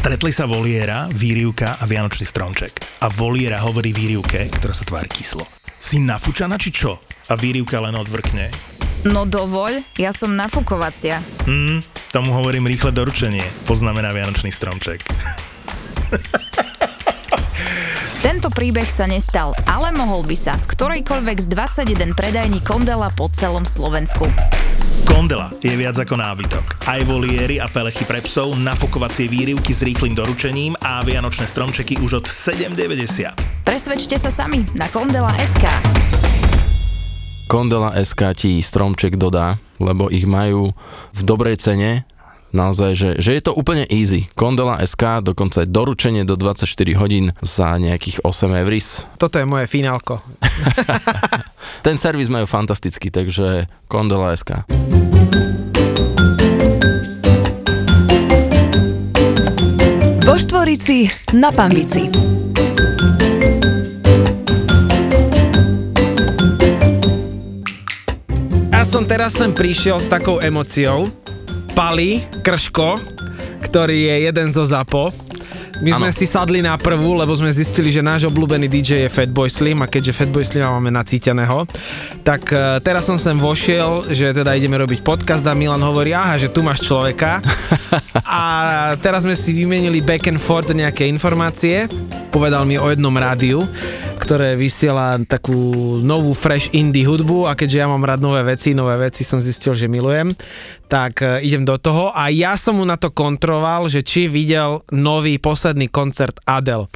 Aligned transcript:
Stretli 0.00 0.32
sa 0.32 0.48
Voliera, 0.48 1.12
Výrivka 1.12 1.76
a 1.76 1.84
Vianočný 1.84 2.24
stromček. 2.24 3.04
A 3.04 3.12
Voliera 3.12 3.60
hovorí 3.60 3.92
Výrivke, 3.92 4.48
ktorá 4.48 4.72
sa 4.72 4.88
tvári 4.88 5.12
kyslo. 5.12 5.44
Si 5.76 6.00
nafúčaná 6.00 6.56
či 6.56 6.72
čo? 6.72 7.04
A 7.28 7.36
Výrivka 7.36 7.84
len 7.84 7.92
odvrkne. 7.92 8.48
No 9.04 9.28
dovoľ, 9.28 10.00
ja 10.00 10.08
som 10.16 10.32
nafukovacia. 10.32 11.20
Mm, 11.44 11.84
tomu 12.16 12.32
hovorím 12.32 12.72
rýchle 12.72 12.96
doručenie, 12.96 13.44
poznamená 13.68 14.08
Vianočný 14.16 14.48
stromček. 14.48 15.04
Tento 18.24 18.48
príbeh 18.48 18.88
sa 18.88 19.04
nestal, 19.04 19.52
ale 19.68 19.92
mohol 19.92 20.24
by 20.24 20.32
sa. 20.32 20.56
Ktorejkoľvek 20.64 21.44
z 21.44 21.46
21 21.52 22.16
predajní 22.16 22.64
Kondela 22.64 23.12
po 23.12 23.28
celom 23.36 23.68
Slovensku. 23.68 24.32
Kondela 25.06 25.52
je 25.60 25.72
viac 25.72 25.96
ako 25.96 26.18
nábytok. 26.18 26.64
Aj 26.88 27.00
voliery 27.06 27.60
a 27.60 27.68
pelechy 27.70 28.04
pre 28.04 28.20
psov, 28.24 28.58
nafukovacie 28.58 29.30
výrivky 29.30 29.70
s 29.72 29.84
rýchlým 29.86 30.12
doručením 30.12 30.74
a 30.82 31.00
vianočné 31.06 31.46
stromčeky 31.46 32.00
už 32.02 32.24
od 32.24 32.26
7,90. 32.26 33.64
Presvedčte 33.64 34.16
sa 34.18 34.32
sami 34.32 34.66
na 34.76 34.90
Kondela.sk. 34.90 35.64
Kondela 37.50 37.94
SK 37.98 38.20
ti 38.34 38.52
stromček 38.62 39.18
dodá, 39.18 39.58
lebo 39.82 40.06
ich 40.06 40.22
majú 40.22 40.70
v 41.10 41.20
dobrej 41.26 41.58
cene 41.58 42.06
naozaj, 42.52 42.90
že, 42.94 43.10
že 43.18 43.30
je 43.36 43.42
to 43.42 43.52
úplne 43.54 43.86
easy. 43.88 44.26
Kondela 44.34 44.78
SK, 44.82 45.24
dokonca 45.24 45.62
aj 45.64 45.68
doručenie 45.70 46.22
do 46.26 46.34
24 46.34 46.66
hodín 46.98 47.32
za 47.42 47.74
nejakých 47.78 48.22
8 48.22 48.60
euris. 48.62 49.06
Toto 49.18 49.38
je 49.38 49.46
moje 49.46 49.66
finálko. 49.66 50.22
Ten 51.86 51.96
servis 51.96 52.28
majú 52.28 52.46
fantastický, 52.46 53.10
takže 53.10 53.70
Kondela 53.86 54.34
SK. 54.36 54.66
Vo 60.22 60.34
Štvorici 60.38 61.10
na 61.34 61.50
Pambici. 61.50 62.06
Ja 68.80 68.88
som 68.88 69.04
teraz 69.04 69.36
sem 69.36 69.52
prišiel 69.52 70.00
s 70.00 70.08
takou 70.08 70.40
emociou. 70.40 71.19
Pali, 71.80 72.20
Krško, 72.44 73.00
ktorý 73.64 74.12
je 74.12 74.16
jeden 74.28 74.52
zo 74.52 74.68
ZAPO. 74.68 75.16
My 75.80 75.96
sme 75.96 76.12
Áno. 76.12 76.18
si 76.20 76.28
sadli 76.28 76.60
na 76.60 76.76
prvú, 76.76 77.16
lebo 77.16 77.32
sme 77.32 77.48
zistili, 77.48 77.88
že 77.88 78.04
náš 78.04 78.28
obľúbený 78.28 78.68
DJ 78.68 79.08
je 79.08 79.08
Fatboy 79.08 79.48
Slim 79.48 79.80
a 79.80 79.88
keďže 79.88 80.12
Fatboy 80.12 80.44
Slim 80.44 80.60
máme 80.60 80.92
nacíteného, 80.92 81.64
tak 82.20 82.52
e, 82.52 82.84
teraz 82.84 83.08
som 83.08 83.16
sem 83.16 83.32
vošiel, 83.32 84.12
že 84.12 84.28
teda 84.28 84.52
ideme 84.60 84.76
robiť 84.76 85.00
podcast 85.00 85.40
a 85.48 85.56
Milan 85.56 85.80
hovorí, 85.80 86.12
aha, 86.12 86.36
že 86.36 86.52
tu 86.52 86.60
máš 86.60 86.84
človeka. 86.84 87.40
a 88.28 88.40
teraz 89.00 89.24
sme 89.24 89.32
si 89.32 89.56
vymenili 89.56 90.04
back 90.04 90.28
and 90.28 90.36
forth 90.36 90.68
nejaké 90.76 91.08
informácie. 91.08 91.88
Povedal 92.28 92.68
mi 92.68 92.76
o 92.76 92.92
jednom 92.92 93.16
rádiu, 93.16 93.64
ktoré 94.20 94.52
vysiela 94.54 95.16
takú 95.24 95.56
novú 96.04 96.36
fresh 96.36 96.68
indie 96.76 97.08
hudbu 97.08 97.48
a 97.48 97.56
keďže 97.56 97.80
ja 97.80 97.88
mám 97.88 98.04
rád 98.04 98.20
nové 98.20 98.44
veci, 98.44 98.76
nové 98.76 99.00
veci 99.00 99.24
som 99.24 99.40
zistil, 99.40 99.72
že 99.72 99.88
milujem, 99.88 100.28
tak 100.86 101.24
e, 101.24 101.40
idem 101.40 101.64
do 101.64 101.80
toho 101.80 102.12
a 102.12 102.28
ja 102.28 102.52
som 102.60 102.76
mu 102.76 102.84
na 102.84 103.00
to 103.00 103.08
kontroloval, 103.08 103.88
že 103.88 104.04
či 104.04 104.28
videl 104.28 104.84
nový 104.92 105.40
posledný 105.40 105.88
koncert 105.88 106.36
Adele. 106.44 106.92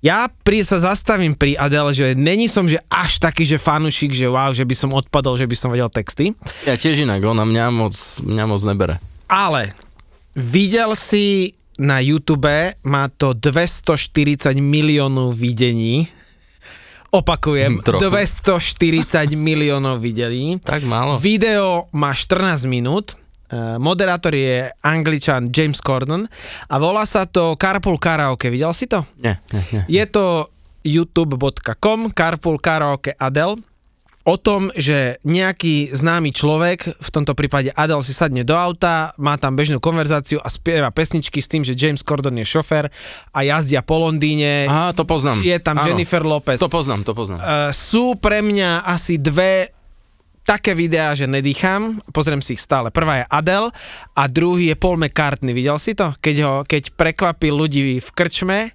Ja 0.00 0.28
pri, 0.28 0.64
sa 0.64 0.80
zastavím 0.80 1.36
pri 1.36 1.56
Adele, 1.56 1.92
že 1.92 2.06
není 2.16 2.48
som 2.48 2.64
že 2.64 2.80
až 2.88 3.20
taký, 3.20 3.44
že 3.44 3.60
fanušik, 3.60 4.12
že 4.12 4.28
wow, 4.28 4.52
že 4.52 4.64
by 4.64 4.72
som 4.76 4.96
odpadol, 4.96 5.36
že 5.36 5.44
by 5.44 5.56
som 5.56 5.72
vedel 5.72 5.88
texty, 5.88 6.32
Ja 6.64 6.76
tiež 6.76 7.04
inak, 7.04 7.20
ona 7.24 7.44
mňa 7.44 7.64
moc, 7.72 7.96
mňa 8.20 8.44
moc 8.44 8.60
nebere. 8.64 8.94
ale 9.28 9.72
videl 10.36 10.92
si 10.96 11.56
na 11.76 11.96
YouTube, 11.96 12.76
má 12.84 13.08
to 13.08 13.32
240 13.32 14.52
miliónov 14.60 15.32
videní. 15.32 16.12
Opakujem, 17.10 17.72
Hm, 17.72 17.82
trochu. 17.82 18.00
240 18.06 19.34
miliónov 19.48 19.98
videní. 19.98 20.58
Tak 20.58 20.82
málo. 20.82 21.18
Video 21.18 21.90
má 21.90 22.10
14 22.10 22.64
minút. 22.64 23.18
Eh, 23.46 23.58
Moderátor 23.76 24.30
je 24.30 24.70
angličan 24.80 25.50
James 25.50 25.78
Corden 25.78 26.30
a 26.64 26.74
volá 26.76 27.02
sa 27.02 27.26
to 27.26 27.54
Carpool 27.54 27.98
Karaoke. 27.98 28.46
Videl 28.46 28.70
si 28.70 28.86
to? 28.86 29.02
Nie, 29.16 29.42
nie, 29.50 29.62
nie. 29.68 29.82
Je 29.90 30.04
to 30.06 30.46
youtube.com 30.80 32.08
Carpool 32.10 32.56
Karaoke 32.56 33.12
Adele 33.12 33.58
o 34.20 34.36
tom, 34.36 34.68
že 34.76 35.16
nejaký 35.24 35.96
známy 35.96 36.36
človek, 36.36 36.92
v 36.92 37.10
tomto 37.10 37.32
prípade 37.32 37.72
Adele 37.72 38.04
si 38.04 38.12
sadne 38.12 38.44
do 38.44 38.52
auta, 38.52 39.16
má 39.16 39.40
tam 39.40 39.56
bežnú 39.56 39.80
konverzáciu 39.80 40.38
a 40.44 40.52
spieva 40.52 40.92
pesničky 40.92 41.40
s 41.40 41.48
tým, 41.48 41.64
že 41.64 41.72
James 41.72 42.04
Corden 42.04 42.36
je 42.36 42.44
šofer 42.44 42.92
a 43.32 43.38
jazdia 43.40 43.80
po 43.80 43.96
Londýne. 43.96 44.68
Aha, 44.68 44.92
to 44.92 45.08
poznám. 45.08 45.40
Je 45.40 45.56
tam 45.56 45.80
Áno. 45.80 45.88
Jennifer 45.88 46.20
Lopez. 46.20 46.60
To 46.60 46.68
poznám, 46.68 47.00
to 47.08 47.16
poznám. 47.16 47.40
Uh, 47.40 47.72
sú 47.72 48.20
pre 48.20 48.44
mňa 48.44 48.84
asi 48.84 49.16
dve 49.16 49.72
také 50.44 50.74
videá, 50.74 51.14
že 51.14 51.30
nedýcham, 51.30 52.02
pozriem 52.10 52.42
si 52.42 52.58
ich 52.58 52.62
stále. 52.64 52.90
Prvá 52.90 53.22
je 53.22 53.30
Adele 53.30 53.70
a 54.18 54.22
druhý 54.26 54.72
je 54.72 54.76
Paul 54.76 54.98
McCartney. 54.98 55.54
Videl 55.54 55.78
si 55.78 55.94
to? 55.94 56.12
Keď, 56.18 56.36
ho, 56.42 56.54
keď 56.66 56.92
prekvapil 56.98 57.54
ľudí 57.54 58.02
v 58.02 58.08
krčme 58.10 58.74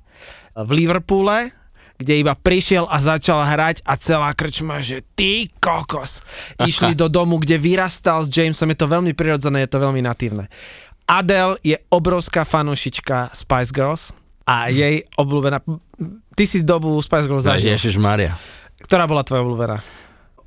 v 0.56 0.70
Liverpoole, 0.72 1.52
kde 1.96 2.14
iba 2.20 2.36
prišiel 2.36 2.88
a 2.88 3.00
začal 3.00 3.44
hrať 3.48 3.84
a 3.88 3.96
celá 3.96 4.32
krčma, 4.36 4.84
že 4.84 5.04
ty 5.16 5.48
kokos. 5.64 6.22
Išli 6.70 6.96
do 6.96 7.08
domu, 7.08 7.40
kde 7.40 7.56
vyrastal 7.56 8.24
s 8.28 8.30
Jamesom, 8.32 8.72
je 8.72 8.80
to 8.80 8.88
veľmi 8.88 9.12
prirodzené, 9.16 9.64
je 9.64 9.72
to 9.72 9.80
veľmi 9.80 10.02
natívne. 10.04 10.52
Adele 11.06 11.62
je 11.62 11.78
obrovská 11.94 12.44
fanušička 12.44 13.32
Spice 13.32 13.72
Girls 13.72 14.12
a 14.50 14.70
jej 14.74 15.06
obľúbená... 15.22 15.62
Ty 16.36 16.44
si 16.44 16.66
dobu 16.66 17.00
Spice 17.00 17.30
Girls 17.32 17.48
zažil. 17.48 17.78
Maria. 18.02 18.36
Ktorá 18.84 19.08
bola 19.08 19.24
tvoja 19.24 19.46
obľúbená? 19.46 19.78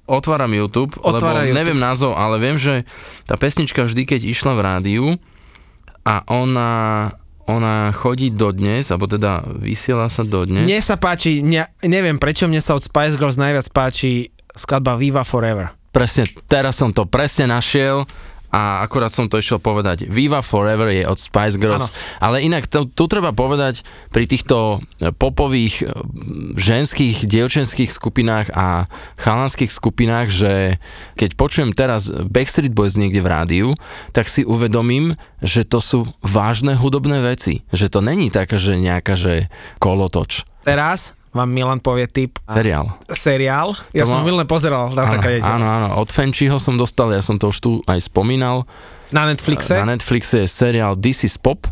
Otváram 0.09 0.49
YouTube, 0.57 0.97
Otvára 1.05 1.45
lebo 1.45 1.53
YouTube. 1.53 1.59
neviem 1.61 1.77
názov, 1.77 2.17
ale 2.17 2.41
viem, 2.41 2.57
že 2.57 2.89
tá 3.29 3.37
pesnička 3.37 3.85
vždy, 3.85 4.09
keď 4.09 4.21
išla 4.25 4.57
v 4.57 4.61
rádiu 4.65 5.05
a 6.01 6.25
ona, 6.25 6.71
ona 7.49 7.89
chodí 7.97 8.29
dodnes, 8.29 8.93
alebo 8.93 9.09
teda 9.09 9.41
vysiela 9.57 10.13
sa 10.13 10.21
dodnes. 10.21 10.69
Mne 10.69 10.85
sa 10.85 11.01
páči, 11.01 11.41
ne, 11.41 11.65
neviem 11.81 12.21
prečo, 12.21 12.45
mne 12.45 12.61
sa 12.61 12.77
od 12.77 12.85
Spice 12.85 13.17
Girls 13.17 13.41
najviac 13.41 13.73
páči 13.73 14.29
skladba 14.53 15.01
Viva 15.01 15.25
Forever. 15.25 15.73
Presne, 15.89 16.29
teraz 16.45 16.77
som 16.77 16.93
to 16.93 17.09
presne 17.09 17.49
našiel 17.49 18.05
a 18.59 18.83
akorát 18.83 19.15
som 19.15 19.31
to 19.31 19.39
išiel 19.39 19.63
povedať. 19.63 20.11
Viva 20.11 20.43
Forever 20.43 20.91
je 20.91 21.07
od 21.07 21.19
Spice 21.19 21.55
Girls, 21.55 21.95
ale 22.19 22.43
inak 22.43 22.67
to, 22.67 22.91
tu 22.91 23.07
treba 23.07 23.31
povedať 23.31 23.87
pri 24.11 24.27
týchto 24.27 24.83
e, 24.99 25.15
popových 25.15 25.75
e, 25.83 25.85
ženských, 26.59 27.23
dievčenských 27.31 27.91
skupinách 27.91 28.51
a 28.59 28.91
chalanských 29.23 29.71
skupinách, 29.71 30.29
že 30.35 30.53
keď 31.15 31.31
počujem 31.39 31.71
teraz 31.71 32.11
Backstreet 32.11 32.75
Boys 32.75 32.99
niekde 32.99 33.23
v 33.23 33.31
rádiu, 33.31 33.69
tak 34.11 34.27
si 34.27 34.43
uvedomím, 34.43 35.15
že 35.39 35.63
to 35.63 35.79
sú 35.79 36.11
vážne 36.25 36.75
hudobné 36.75 37.23
veci. 37.23 37.63
Že 37.71 37.87
to 37.95 38.01
není 38.03 38.29
taká, 38.35 38.59
že 38.59 38.75
nejaká, 38.75 39.15
že 39.15 39.47
kolotoč. 39.79 40.43
Teraz 40.67 41.18
vám 41.33 41.49
Milan 41.49 41.79
povie 41.79 42.09
tip 42.09 42.39
Seriál. 42.49 42.97
seriál. 43.13 43.77
Ja 43.93 44.05
To 44.05 44.17
som 44.17 44.21
má- 44.23 44.29
milne 44.29 44.45
pozeral, 44.49 44.91
sa 44.93 45.19
Áno, 45.21 45.45
áno, 45.45 45.67
áno, 45.67 45.89
od 46.01 46.09
Fenčiho 46.09 46.57
som 46.57 46.81
dostal, 46.81 47.13
ja 47.13 47.21
som 47.21 47.37
to 47.37 47.53
už 47.53 47.59
tu 47.61 47.71
aj 47.85 48.01
spomínal. 48.01 48.65
Na 49.13 49.25
Netflixe. 49.25 49.77
Na 49.77 49.89
Netflixe 49.89 50.45
je 50.45 50.49
seriál 50.49 50.97
This 50.97 51.25
is 51.25 51.37
Pop. 51.41 51.65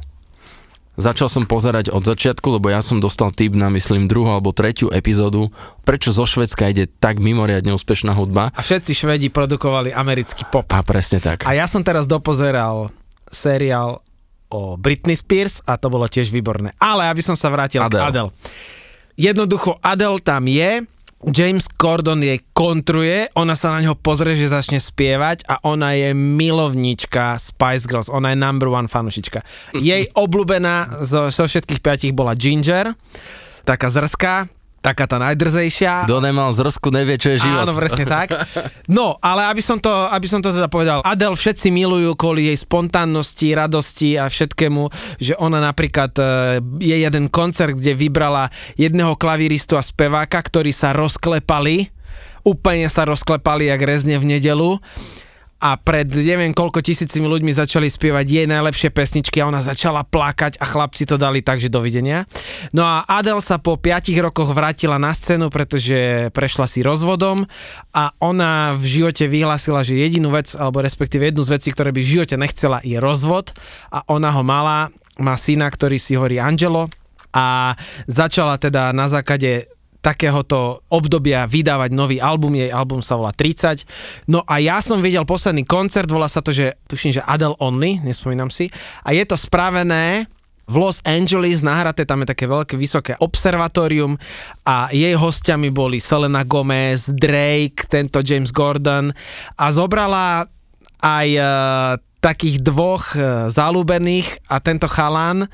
Začal 0.96 1.28
som 1.28 1.44
pozerať 1.44 1.92
od 1.92 2.00
začiatku, 2.08 2.56
lebo 2.56 2.72
ja 2.72 2.80
som 2.80 3.04
dostal 3.04 3.28
tip 3.28 3.52
na, 3.52 3.68
myslím, 3.68 4.08
druhú 4.08 4.32
alebo 4.32 4.48
tretiu 4.56 4.88
epizódu, 4.88 5.52
prečo 5.84 6.08
zo 6.08 6.24
Švedska 6.24 6.72
ide 6.72 6.88
tak 6.88 7.20
mimoriadne 7.20 7.76
úspešná 7.76 8.16
hudba. 8.16 8.48
A 8.56 8.64
všetci 8.64 8.96
Švedi 8.96 9.28
produkovali 9.28 9.92
americký 9.92 10.48
pop. 10.48 10.64
A 10.72 10.80
presne 10.80 11.20
tak. 11.20 11.44
A 11.44 11.52
ja 11.52 11.68
som 11.68 11.84
teraz 11.84 12.08
dopozeral 12.08 12.88
seriál 13.28 14.00
o 14.48 14.80
Britney 14.80 15.12
Spears 15.12 15.60
a 15.68 15.76
to 15.76 15.92
bolo 15.92 16.08
tiež 16.08 16.32
výborné. 16.32 16.72
Ale 16.80 17.04
aby 17.12 17.20
som 17.20 17.36
sa 17.36 17.52
vrátil 17.52 17.84
Adele. 17.84 18.00
k 18.00 18.08
Adele. 18.08 18.30
Jednoducho 19.16 19.80
Adele 19.80 20.20
tam 20.20 20.44
je, 20.44 20.84
James 21.24 21.64
Corden 21.80 22.20
jej 22.20 22.38
kontruje, 22.52 23.32
ona 23.32 23.56
sa 23.56 23.72
na 23.72 23.80
neho 23.80 23.96
pozrie, 23.96 24.36
že 24.36 24.52
začne 24.52 24.76
spievať 24.76 25.48
a 25.48 25.58
ona 25.64 25.96
je 25.96 26.12
milovnička 26.12 27.40
Spice 27.40 27.88
Girls, 27.88 28.12
ona 28.12 28.36
je 28.36 28.38
number 28.38 28.68
one 28.68 28.86
fanušička. 28.86 29.40
Jej 29.80 30.12
obľúbená 30.12 31.02
zo, 31.02 31.32
zo 31.32 31.44
všetkých 31.48 31.80
piatich 31.80 32.12
bola 32.12 32.36
Ginger, 32.36 32.92
taká 33.64 33.88
zrská, 33.88 34.52
taká 34.86 35.10
tá 35.10 35.18
najdrzejšia. 35.18 36.06
Kto 36.06 36.22
nemal 36.22 36.54
zrsku, 36.54 36.94
nevie, 36.94 37.18
čo 37.18 37.34
je 37.34 37.42
život. 37.42 37.66
Áno, 37.66 37.74
presne 37.74 38.06
tak. 38.06 38.30
No, 38.86 39.18
ale 39.18 39.50
aby 39.50 39.58
som 39.58 39.82
to, 39.82 39.90
aby 39.90 40.30
som 40.30 40.38
to 40.38 40.54
teda 40.54 40.70
povedal, 40.70 41.02
Adele 41.02 41.34
všetci 41.34 41.74
milujú 41.74 42.14
kvôli 42.14 42.54
jej 42.54 42.58
spontánnosti, 42.62 43.50
radosti 43.50 44.14
a 44.14 44.30
všetkému, 44.30 44.86
že 45.18 45.34
ona 45.42 45.58
napríklad 45.58 46.14
e, 46.14 46.22
je 46.78 46.96
jeden 47.02 47.26
koncert, 47.26 47.74
kde 47.74 47.98
vybrala 47.98 48.54
jedného 48.78 49.18
klavíristu 49.18 49.74
a 49.74 49.82
speváka, 49.82 50.38
ktorí 50.38 50.70
sa 50.70 50.94
rozklepali, 50.94 51.90
úplne 52.46 52.86
sa 52.86 53.02
rozklepali 53.02 53.66
jak 53.74 53.82
rezne 53.82 54.22
v 54.22 54.38
nedelu 54.38 54.78
a 55.66 55.74
pred 55.74 56.06
neviem 56.06 56.54
koľko 56.54 56.78
tisícimi 56.78 57.26
ľuďmi 57.26 57.50
začali 57.50 57.90
spievať 57.90 58.22
jej 58.22 58.46
najlepšie 58.46 58.94
pesničky 58.94 59.42
a 59.42 59.50
ona 59.50 59.58
začala 59.58 60.06
plakať 60.06 60.62
a 60.62 60.64
chlapci 60.64 61.10
to 61.10 61.18
dali 61.18 61.42
tak, 61.42 61.58
že 61.58 61.66
dovidenia. 61.66 62.30
No 62.70 62.86
a 62.86 63.02
Adele 63.10 63.42
sa 63.42 63.58
po 63.58 63.74
5 63.74 64.14
rokoch 64.22 64.54
vrátila 64.54 64.94
na 65.02 65.10
scénu, 65.10 65.50
pretože 65.50 66.30
prešla 66.30 66.70
si 66.70 66.86
rozvodom 66.86 67.50
a 67.90 68.14
ona 68.22 68.78
v 68.78 69.02
živote 69.02 69.26
vyhlásila, 69.26 69.82
že 69.82 69.98
jedinú 69.98 70.30
vec, 70.30 70.54
alebo 70.54 70.78
respektíve 70.78 71.26
jednu 71.26 71.42
z 71.42 71.58
vecí, 71.58 71.68
ktoré 71.74 71.90
by 71.90 71.98
v 71.98 72.12
živote 72.14 72.38
nechcela, 72.38 72.78
je 72.86 73.02
rozvod 73.02 73.50
a 73.90 74.06
ona 74.06 74.30
ho 74.30 74.46
mala, 74.46 74.94
má 75.18 75.34
syna, 75.34 75.66
ktorý 75.66 75.98
si 75.98 76.14
hovorí 76.14 76.38
Angelo 76.38 76.86
a 77.34 77.74
začala 78.06 78.54
teda 78.56 78.94
na 78.94 79.10
základe 79.10 79.66
takéhoto 80.06 80.86
obdobia 80.86 81.50
vydávať 81.50 81.90
nový 81.90 82.22
album, 82.22 82.54
jej 82.54 82.70
album 82.70 83.02
sa 83.02 83.18
volá 83.18 83.34
30. 83.34 83.82
No 84.30 84.46
a 84.46 84.62
ja 84.62 84.78
som 84.78 85.02
videl 85.02 85.26
posledný 85.26 85.66
koncert, 85.66 86.06
volá 86.06 86.30
sa 86.30 86.38
to, 86.38 86.54
že 86.54 86.78
tuším, 86.86 87.18
že 87.18 87.26
Adele 87.26 87.58
Only, 87.58 87.98
nespomínam 88.06 88.46
si, 88.46 88.70
a 89.02 89.10
je 89.10 89.26
to 89.26 89.34
spravené 89.34 90.30
v 90.66 90.74
Los 90.78 91.02
Angeles, 91.06 91.62
nahraté 91.62 92.06
tam 92.06 92.22
je 92.22 92.30
také 92.34 92.46
veľké 92.46 92.74
vysoké 92.74 93.14
observatórium 93.18 94.18
a 94.66 94.90
jej 94.90 95.14
hostiami 95.14 95.70
boli 95.70 96.02
Selena 96.02 96.42
Gomez, 96.42 97.10
Drake, 97.10 97.86
tento 97.86 98.22
James 98.22 98.50
Gordon 98.50 99.10
a 99.58 99.66
zobrala 99.70 100.46
aj 101.02 101.28
uh, 101.38 101.46
takých 102.20 102.64
dvoch 102.64 103.14
e, 103.14 103.48
zalúbených 103.52 104.48
a 104.50 104.58
tento 104.58 104.88
chalan 104.90 105.46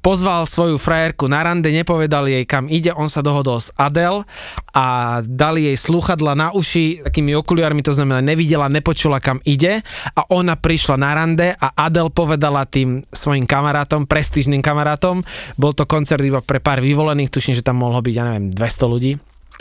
pozval 0.00 0.48
svoju 0.48 0.80
frajerku 0.80 1.28
na 1.28 1.44
rande, 1.44 1.68
nepovedal 1.68 2.24
jej 2.28 2.44
kam 2.48 2.68
ide, 2.68 2.92
on 2.96 3.08
sa 3.08 3.20
dohodol 3.20 3.60
s 3.60 3.68
Adel 3.76 4.24
a 4.72 5.18
dali 5.24 5.68
jej 5.68 5.76
sluchadla 5.76 6.32
na 6.32 6.48
uši 6.56 7.04
takými 7.04 7.36
okuliarmi, 7.36 7.84
to 7.84 7.92
znamená 7.92 8.24
nevidela, 8.24 8.72
nepočula 8.72 9.20
kam 9.20 9.44
ide 9.44 9.84
a 10.16 10.20
ona 10.32 10.56
prišla 10.56 10.96
na 10.96 11.10
rande 11.12 11.52
a 11.56 11.68
Adel 11.76 12.08
povedala 12.08 12.64
tým 12.64 13.04
svojim 13.12 13.44
kamarátom, 13.44 14.08
prestížným 14.08 14.64
kamarátom, 14.64 15.20
bol 15.60 15.72
to 15.76 15.84
koncert 15.84 16.24
iba 16.24 16.40
pre 16.40 16.62
pár 16.62 16.80
vyvolených, 16.80 17.32
tuším, 17.32 17.56
že 17.58 17.66
tam 17.66 17.80
mohlo 17.80 18.00
byť, 18.00 18.14
ja 18.16 18.24
neviem, 18.24 18.52
200 18.56 18.92
ľudí, 18.92 19.12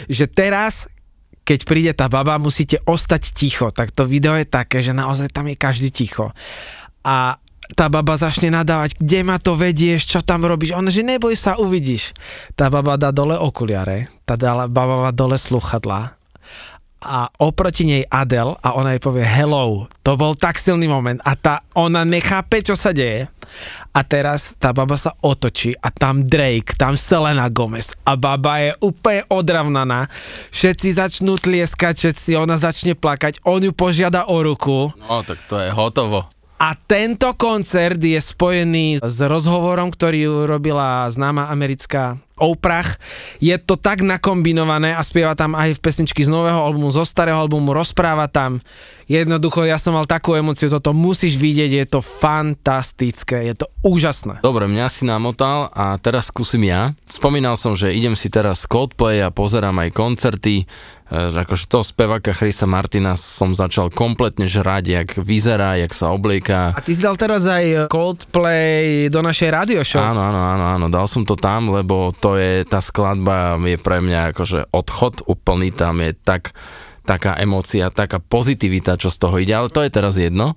že 0.08 0.30
teraz 0.32 0.88
keď 1.50 1.60
príde 1.66 1.92
tá 1.98 2.06
baba, 2.06 2.38
musíte 2.38 2.78
ostať 2.86 3.34
ticho. 3.34 3.74
Tak 3.74 3.90
to 3.90 4.06
video 4.06 4.38
je 4.38 4.46
také, 4.46 4.86
že 4.86 4.94
naozaj 4.94 5.34
tam 5.34 5.50
je 5.50 5.57
každý 5.57 5.90
ticho. 5.90 6.30
A 7.01 7.42
tá 7.74 7.90
baba 7.90 8.22
začne 8.22 8.54
nadávať, 8.54 9.01
kde 9.01 9.19
ma 9.25 9.42
to 9.42 9.57
vedieš, 9.57 10.06
čo 10.06 10.19
tam 10.22 10.46
robíš. 10.46 10.78
On, 10.78 10.86
že 10.86 11.01
neboj 11.01 11.34
sa, 11.34 11.57
uvidíš. 11.57 12.13
Tá 12.54 12.69
baba 12.69 13.01
dá 13.01 13.10
dole 13.10 13.34
okuliare, 13.34 14.13
tá 14.30 14.38
baba 14.69 15.10
má 15.10 15.12
dole 15.13 15.42
sluchadla 15.42 16.19
a 17.00 17.31
oproti 17.40 17.88
nej 17.88 18.04
Adel 18.12 18.56
a 18.60 18.75
ona 18.75 18.96
jej 18.96 19.01
povie 19.04 19.24
hello. 19.24 19.88
To 20.04 20.19
bol 20.19 20.36
tak 20.36 20.60
silný 20.60 20.88
moment 20.88 21.19
a 21.24 21.36
tá, 21.36 21.63
ona 21.75 22.04
nechápe, 22.04 22.60
čo 22.60 22.75
sa 22.75 22.92
deje. 22.92 23.31
A 23.98 24.06
teraz 24.06 24.54
tá 24.62 24.69
baba 24.69 24.94
sa 24.94 25.18
otočí 25.25 25.74
a 25.81 25.90
tam 25.90 26.22
Drake, 26.22 26.78
tam 26.78 26.94
Selena 26.94 27.50
Gomez 27.50 27.98
a 28.06 28.13
baba 28.13 28.62
je 28.62 28.72
úplne 28.84 29.25
odravnaná. 29.25 30.06
Všetci 30.54 30.88
začnú 30.96 31.42
tlieskať, 31.42 31.94
všetci, 31.98 32.38
ona 32.38 32.62
začne 32.62 32.94
plakať, 32.94 33.42
on 33.50 33.66
ju 33.66 33.74
požiada 33.74 34.30
o 34.30 34.38
ruku. 34.45 34.94
No, 35.02 35.25
tak 35.25 35.42
to 35.50 35.57
je 35.57 35.74
hotovo. 35.74 36.30
A 36.60 36.76
tento 36.76 37.32
koncert 37.40 38.04
je 38.04 38.20
spojený 38.20 39.00
s 39.00 39.18
rozhovorom, 39.24 39.96
ktorý 39.96 40.44
robila 40.44 41.08
známa 41.08 41.48
americká 41.48 42.20
Oprah. 42.36 43.00
Je 43.40 43.56
to 43.60 43.80
tak 43.80 44.04
nakombinované 44.04 44.92
a 44.92 45.00
spieva 45.04 45.40
tam 45.40 45.56
aj 45.56 45.76
v 45.76 45.84
pesničky 45.84 46.24
z 46.24 46.32
nového 46.32 46.60
albumu, 46.60 46.92
zo 46.92 47.08
starého 47.08 47.40
albumu, 47.40 47.72
rozpráva 47.72 48.28
tam. 48.28 48.64
Jednoducho, 49.08 49.68
ja 49.68 49.80
som 49.80 49.96
mal 49.96 50.04
takú 50.04 50.36
emociu, 50.36 50.68
toto 50.68 50.92
musíš 50.96 51.40
vidieť, 51.40 51.72
je 51.80 51.86
to 51.88 52.00
fantastické, 52.04 53.48
je 53.52 53.64
to 53.64 53.66
úžasné. 53.84 54.44
Dobre, 54.44 54.68
mňa 54.68 54.88
si 54.88 55.04
namotal 55.08 55.72
a 55.72 55.96
teraz 56.00 56.28
skúsim 56.28 56.64
ja. 56.68 56.92
Spomínal 57.08 57.56
som, 57.56 57.76
že 57.76 57.96
idem 57.96 58.14
si 58.20 58.28
teraz 58.28 58.68
Coldplay 58.68 59.24
a 59.24 59.32
pozerám 59.32 59.80
aj 59.80 59.96
koncerty 59.96 60.68
že 61.10 61.42
akože 61.42 61.66
toho 61.66 61.82
speváka 61.82 62.38
Chrisa 62.38 62.70
Martina 62.70 63.18
som 63.18 63.58
začal 63.58 63.90
kompletne 63.90 64.46
žrať, 64.46 64.84
jak 64.86 65.10
vyzerá, 65.18 65.82
jak 65.82 65.90
sa 65.90 66.14
oblieka. 66.14 66.78
A 66.78 66.82
ty 66.86 66.94
si 66.94 67.02
dal 67.02 67.18
teraz 67.18 67.50
aj 67.50 67.90
Coldplay 67.90 69.10
do 69.10 69.26
našej 69.26 69.50
radio 69.50 69.82
show. 69.82 70.06
Áno, 70.06 70.22
áno, 70.22 70.38
áno, 70.38 70.66
áno, 70.78 70.86
dal 70.88 71.10
som 71.10 71.26
to 71.26 71.34
tam, 71.34 71.74
lebo 71.74 72.14
to 72.14 72.38
je, 72.38 72.62
tá 72.70 72.78
skladba 72.78 73.58
je 73.58 73.82
pre 73.82 74.06
mňa 74.06 74.38
akože 74.38 74.70
odchod 74.70 75.26
úplný, 75.26 75.74
tam 75.74 75.98
je 76.06 76.14
tak, 76.14 76.54
taká 77.10 77.42
emócia, 77.42 77.90
taká 77.90 78.22
pozitivita, 78.22 78.94
čo 79.02 79.10
z 79.10 79.18
toho 79.18 79.36
ide, 79.42 79.58
ale 79.58 79.74
to 79.74 79.82
je 79.82 79.90
teraz 79.90 80.14
jedno. 80.22 80.54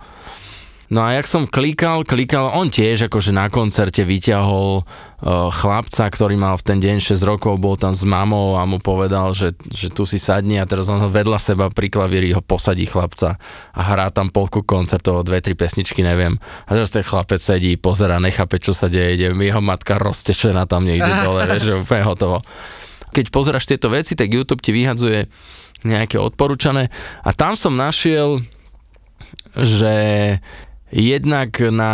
No 0.92 1.00
a 1.00 1.16
jak 1.16 1.24
som 1.24 1.48
klikal, 1.48 2.04
klikal, 2.04 2.52
on 2.52 2.68
tiež 2.68 3.08
akože 3.08 3.32
na 3.32 3.48
koncerte 3.48 4.04
vyťahol 4.04 4.84
uh, 4.84 5.48
chlapca, 5.48 6.04
ktorý 6.04 6.36
mal 6.36 6.60
v 6.60 6.68
ten 6.68 6.78
deň 6.84 7.00
6 7.00 7.16
rokov, 7.24 7.56
bol 7.56 7.80
tam 7.80 7.96
s 7.96 8.04
mamou 8.04 8.60
a 8.60 8.68
mu 8.68 8.76
povedal, 8.76 9.32
že, 9.32 9.56
že 9.72 9.88
tu 9.88 10.04
si 10.04 10.20
sadni 10.20 10.60
a 10.60 10.68
teraz 10.68 10.92
on 10.92 11.00
ho 11.00 11.08
vedľa 11.08 11.40
seba 11.40 11.72
pri 11.72 11.88
klavíri 11.88 12.36
ho 12.36 12.44
posadí 12.44 12.84
chlapca 12.84 13.40
a 13.72 13.80
hrá 13.80 14.12
tam 14.12 14.28
polku 14.28 14.68
koncertov, 14.68 15.24
dve, 15.24 15.40
tri 15.40 15.56
pesničky, 15.56 16.04
neviem. 16.04 16.36
A 16.68 16.76
teraz 16.76 16.92
ten 16.92 17.00
chlapec 17.00 17.40
sedí, 17.40 17.80
pozera, 17.80 18.20
nechápe, 18.20 18.60
čo 18.60 18.76
sa 18.76 18.92
deje, 18.92 19.16
ide, 19.16 19.32
jeho 19.32 19.64
matka 19.64 19.96
roztečená 19.96 20.68
tam 20.68 20.84
niekde 20.84 21.08
dole, 21.24 21.40
vieš, 21.56 21.72
že 21.72 21.80
úplne 21.80 22.04
hotovo. 22.04 22.44
Keď 23.16 23.32
pozeráš 23.32 23.64
tieto 23.64 23.88
veci, 23.88 24.12
tak 24.12 24.28
YouTube 24.28 24.60
ti 24.60 24.76
vyhadzuje 24.76 25.24
nejaké 25.88 26.20
odporúčané 26.20 26.92
a 27.24 27.32
tam 27.32 27.56
som 27.56 27.80
našiel, 27.80 28.44
že 29.56 30.36
Jednak 30.92 31.56
na 31.72 31.92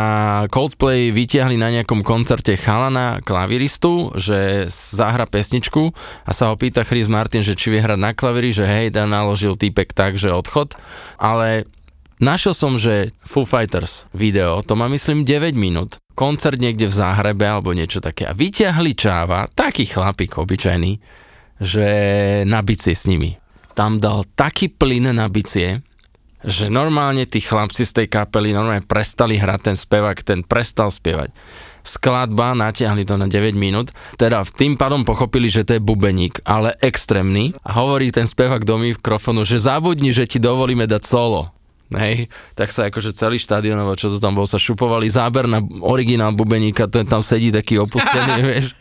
Coldplay 0.51 1.15
vytiahli 1.15 1.55
na 1.55 1.71
nejakom 1.71 2.03
koncerte 2.03 2.59
chalana 2.59 3.23
klaviristu, 3.23 4.11
že 4.19 4.67
zahra 4.67 5.23
pesničku 5.23 5.95
a 6.27 6.31
sa 6.35 6.51
ho 6.51 6.59
pýta 6.59 6.83
Chris 6.83 7.07
Martin, 7.07 7.47
že 7.47 7.55
či 7.55 7.71
vie 7.71 7.79
hrať 7.79 7.95
na 7.95 8.11
klaviri, 8.11 8.51
že 8.51 8.67
hej, 8.67 8.91
da 8.91 9.07
naložil 9.07 9.55
týpek 9.55 9.95
tak, 9.95 10.19
že 10.19 10.35
odchod. 10.35 10.75
Ale 11.15 11.71
našiel 12.19 12.59
som, 12.59 12.75
že 12.75 13.15
Foo 13.23 13.47
Fighters 13.47 14.11
video, 14.11 14.67
to 14.67 14.75
má 14.75 14.91
myslím 14.91 15.23
9 15.23 15.55
minút, 15.55 16.03
koncert 16.19 16.59
niekde 16.59 16.91
v 16.91 16.99
Záhrebe 16.99 17.47
alebo 17.47 17.71
niečo 17.71 18.03
také 18.03 18.27
a 18.27 18.35
vytiahli 18.35 18.99
čáva, 18.99 19.47
taký 19.47 19.87
chlapík 19.87 20.43
obyčajný, 20.43 20.99
že 21.63 21.87
na 22.51 22.67
bicie 22.67 22.99
s 22.99 23.07
nimi. 23.07 23.39
Tam 23.79 24.03
dal 24.03 24.27
taký 24.35 24.75
plyn 24.75 25.15
na 25.15 25.31
bicie, 25.31 25.87
že 26.45 26.71
normálne 26.71 27.27
tí 27.27 27.43
chlapci 27.43 27.83
z 27.83 28.03
tej 28.03 28.07
kapely 28.07 28.55
normálne 28.55 28.87
prestali 28.87 29.39
hrať 29.39 29.61
ten 29.73 29.77
spevák, 29.77 30.19
ten 30.23 30.41
prestal 30.47 30.95
spievať. 30.95 31.35
Skladba, 31.83 32.53
natiahli 32.53 33.09
to 33.09 33.17
na 33.17 33.25
9 33.25 33.57
minút, 33.57 33.97
teda 34.21 34.45
tým 34.45 34.77
pádom 34.77 35.09
pochopili, 35.09 35.49
že 35.49 35.65
to 35.65 35.79
je 35.79 35.83
bubeník, 35.83 36.45
ale 36.45 36.77
extrémny 36.85 37.57
a 37.65 37.81
hovorí 37.81 38.13
ten 38.13 38.29
spevák 38.29 38.61
do 38.63 38.77
mikrofonu, 38.77 39.43
že 39.43 39.57
zabudni, 39.57 40.13
že 40.13 40.29
ti 40.29 40.37
dovolíme 40.37 40.85
dať 40.85 41.03
solo. 41.09 41.49
Hej, 41.89 42.29
tak 42.53 42.69
sa 42.69 42.93
akože 42.93 43.17
celý 43.17 43.41
štadión, 43.41 43.81
čo 43.97 44.13
to 44.13 44.21
tam 44.21 44.37
bol, 44.37 44.45
sa 44.45 44.61
šupovali 44.61 45.09
záber 45.09 45.49
na 45.49 45.65
originál 45.81 46.37
bubeníka, 46.37 46.85
ten 46.85 47.09
tam 47.09 47.25
sedí 47.25 47.49
taký 47.49 47.81
opustený, 47.81 48.45
vieš. 48.53 48.77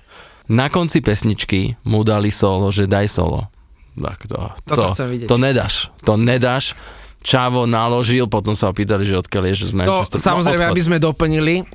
Na 0.52 0.68
konci 0.68 1.00
pesničky 1.00 1.80
mu 1.88 2.04
dali 2.04 2.28
solo, 2.32 2.68
že 2.72 2.88
daj 2.88 3.08
solo. 3.08 3.48
Tak 3.96 4.30
to, 4.30 4.40
to, 4.68 4.84
to 5.26 5.36
nedáš, 5.40 5.90
to 6.04 6.20
nedáš 6.20 6.78
Čavo 7.22 7.68
naložil, 7.68 8.30
potom 8.32 8.56
sa 8.56 8.72
opýtali, 8.72 9.04
že 9.04 9.20
odkiaľ 9.20 9.44
je, 9.52 9.54
že 9.66 9.66
sme... 9.76 9.84
To, 9.84 10.06
to, 10.06 10.18
samozrejme, 10.18 10.70
no, 10.70 10.72
aby 10.72 10.84
sme 10.84 10.98
doplnili, 10.98 11.68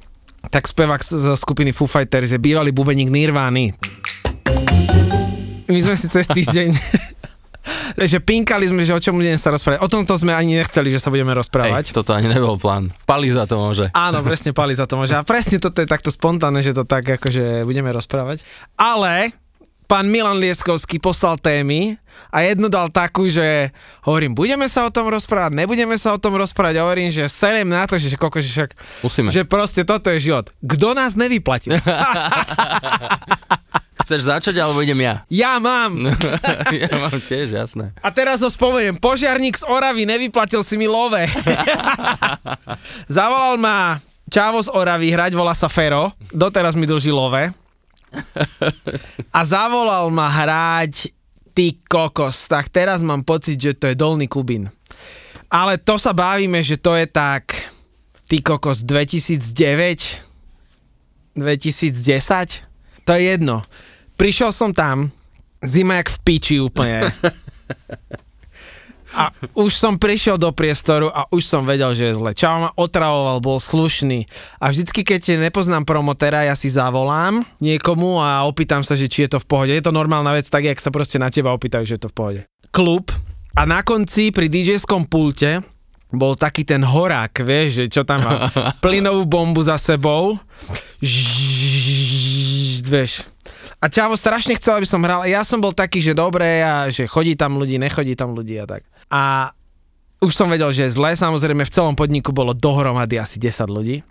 tak 0.48 0.66
spevák 0.66 1.02
z 1.02 1.36
skupiny 1.38 1.70
Foo 1.70 1.86
Fighters 1.86 2.34
je 2.34 2.40
bývalý 2.40 2.74
bubeník 2.74 3.12
Nirvány. 3.12 3.74
My 5.68 5.80
sme 5.80 5.94
si 5.96 6.06
cez 6.10 6.26
týždeň 6.28 6.68
že 8.10 8.18
pinkali 8.18 8.66
sme, 8.66 8.82
že 8.82 8.94
o 8.94 9.00
čom 9.00 9.18
budeme 9.18 9.38
sa 9.38 9.54
rozprávať. 9.54 9.78
O 9.84 9.88
tomto 9.88 10.18
sme 10.18 10.34
ani 10.34 10.58
nechceli, 10.58 10.90
že 10.90 10.98
sa 10.98 11.14
budeme 11.14 11.30
rozprávať. 11.30 11.92
Ej, 11.92 11.94
toto 11.94 12.10
ani 12.10 12.26
nebol 12.26 12.58
plán. 12.58 12.90
Pali 13.06 13.30
za 13.30 13.46
to 13.46 13.58
môže. 13.60 13.88
Áno, 13.94 14.24
presne 14.26 14.50
pali 14.50 14.74
za 14.74 14.88
to 14.90 14.98
môže. 14.98 15.14
A 15.14 15.22
presne 15.22 15.62
toto 15.62 15.78
je 15.78 15.86
takto 15.86 16.10
spontánne, 16.10 16.58
že 16.58 16.74
to 16.74 16.82
tak 16.82 17.06
akože 17.06 17.62
budeme 17.62 17.94
rozprávať. 17.94 18.42
Ale 18.74 19.30
pán 19.92 20.08
Milan 20.08 20.40
Lieskovský 20.40 20.96
poslal 20.96 21.36
témy 21.36 22.00
a 22.32 22.40
jednu 22.40 22.72
dal 22.72 22.88
takú, 22.88 23.28
že 23.28 23.68
hovorím, 24.08 24.32
budeme 24.32 24.64
sa 24.64 24.88
o 24.88 24.90
tom 24.90 25.12
rozprávať, 25.12 25.52
nebudeme 25.52 26.00
sa 26.00 26.16
o 26.16 26.18
tom 26.18 26.32
rozprávať, 26.32 26.80
a 26.80 26.88
hovorím, 26.88 27.12
že 27.12 27.28
serem 27.28 27.68
na 27.68 27.84
to, 27.84 28.00
že 28.00 28.16
koko, 28.16 28.40
že 28.40 28.48
však, 28.48 28.72
Musíme. 29.04 29.28
že 29.28 29.44
proste 29.44 29.84
toto 29.84 30.08
je 30.08 30.32
život. 30.32 30.48
Kto 30.64 30.96
nás 30.96 31.12
nevyplatil? 31.12 31.76
Chceš 34.00 34.32
začať, 34.32 34.64
alebo 34.64 34.80
idem 34.80 34.96
ja? 34.96 35.28
Ja 35.28 35.60
mám. 35.60 36.00
ja 36.88 36.92
mám 36.96 37.20
tiež, 37.28 37.52
jasné. 37.52 37.92
A 38.00 38.08
teraz 38.08 38.40
ho 38.40 38.48
spomeniem. 38.48 38.96
Požiarník 38.96 39.60
z 39.60 39.68
Oravy, 39.68 40.08
nevyplatil 40.08 40.64
si 40.64 40.80
mi 40.80 40.88
love. 40.88 41.20
Zavolal 43.12 43.60
ma 43.60 44.00
Čávo 44.32 44.64
z 44.64 44.72
Oravy 44.72 45.12
hrať, 45.12 45.36
volá 45.36 45.52
sa 45.52 45.68
Fero. 45.68 46.16
Doteraz 46.32 46.72
mi 46.72 46.88
dlží 46.88 47.12
love. 47.12 47.61
A 49.36 49.40
zavolal 49.44 50.08
ma 50.12 50.28
hrať 50.28 51.12
ty 51.52 51.76
kokos, 51.84 52.48
tak 52.48 52.72
teraz 52.72 53.04
mám 53.04 53.24
pocit, 53.24 53.60
že 53.60 53.76
to 53.76 53.92
je 53.92 53.96
Dolný 53.96 54.28
Kubín. 54.28 54.72
Ale 55.52 55.76
to 55.76 56.00
sa 56.00 56.16
bavíme, 56.16 56.64
že 56.64 56.80
to 56.80 56.96
je 56.96 57.04
tak, 57.04 57.52
ty 58.24 58.40
kokos, 58.40 58.80
2009, 58.88 59.44
2010, 61.36 63.04
to 63.04 63.10
je 63.12 63.22
jedno. 63.36 63.60
Prišiel 64.16 64.48
som 64.52 64.72
tam, 64.72 65.12
zima 65.60 66.00
jak 66.00 66.08
v 66.08 66.18
piči 66.24 66.56
úplne. 66.56 67.12
A 69.12 69.32
už 69.52 69.76
som 69.76 70.00
prišiel 70.00 70.40
do 70.40 70.48
priestoru 70.56 71.12
a 71.12 71.28
už 71.28 71.44
som 71.44 71.62
vedel, 71.68 71.92
že 71.92 72.12
je 72.12 72.18
zle. 72.18 72.32
Čau 72.32 72.64
ma 72.64 72.70
otravoval, 72.76 73.44
bol 73.44 73.60
slušný. 73.60 74.24
A 74.56 74.72
vždycky, 74.72 75.04
keď 75.04 75.36
nepoznám 75.36 75.84
promotera, 75.84 76.48
ja 76.48 76.56
si 76.56 76.72
zavolám 76.72 77.44
niekomu 77.60 78.20
a 78.20 78.48
opýtam 78.48 78.80
sa, 78.80 78.96
že 78.96 79.08
či 79.12 79.28
je 79.28 79.36
to 79.36 79.38
v 79.42 79.48
pohode. 79.48 79.72
Je 79.72 79.84
to 79.84 79.92
normálna 79.92 80.32
vec, 80.32 80.48
tak 80.48 80.64
jak 80.64 80.80
sa 80.80 80.88
proste 80.88 81.20
na 81.20 81.28
teba 81.28 81.52
opýtajú, 81.52 81.84
že 81.84 81.94
je 82.00 82.02
to 82.08 82.12
v 82.12 82.16
pohode. 82.16 82.40
Klub. 82.72 83.12
A 83.52 83.68
na 83.68 83.84
konci 83.84 84.32
pri 84.32 84.48
DJ-skom 84.48 85.04
pulte 85.12 85.60
bol 86.12 86.36
taký 86.36 86.64
ten 86.64 86.84
horák, 86.84 87.32
vieš, 87.44 87.84
že 87.84 88.00
čo 88.00 88.02
tam 88.04 88.20
má 88.24 88.48
plynovú 88.84 89.28
bombu 89.28 89.60
za 89.64 89.76
sebou. 89.76 90.40
Žžžž, 91.04 92.84
vieš. 92.88 93.28
A 93.82 93.90
Čavo 93.90 94.14
strašne 94.14 94.54
chcel, 94.54 94.78
aby 94.78 94.86
som 94.86 95.02
hral. 95.02 95.26
Ja 95.26 95.42
som 95.42 95.58
bol 95.58 95.74
taký, 95.74 95.98
že 95.98 96.14
dobre, 96.14 96.62
a 96.62 96.86
že 96.86 97.10
chodí 97.10 97.34
tam 97.34 97.58
ľudí, 97.58 97.82
nechodí 97.82 98.14
tam 98.14 98.30
ľudí 98.30 98.54
a 98.62 98.66
tak. 98.70 98.86
A 99.10 99.50
už 100.22 100.30
som 100.38 100.46
vedel, 100.46 100.70
že 100.70 100.86
je 100.86 100.94
zle. 100.94 101.10
Samozrejme 101.18 101.66
v 101.66 101.74
celom 101.74 101.98
podniku 101.98 102.30
bolo 102.30 102.54
dohromady 102.54 103.18
asi 103.18 103.42
10 103.42 103.66
ľudí. 103.66 104.06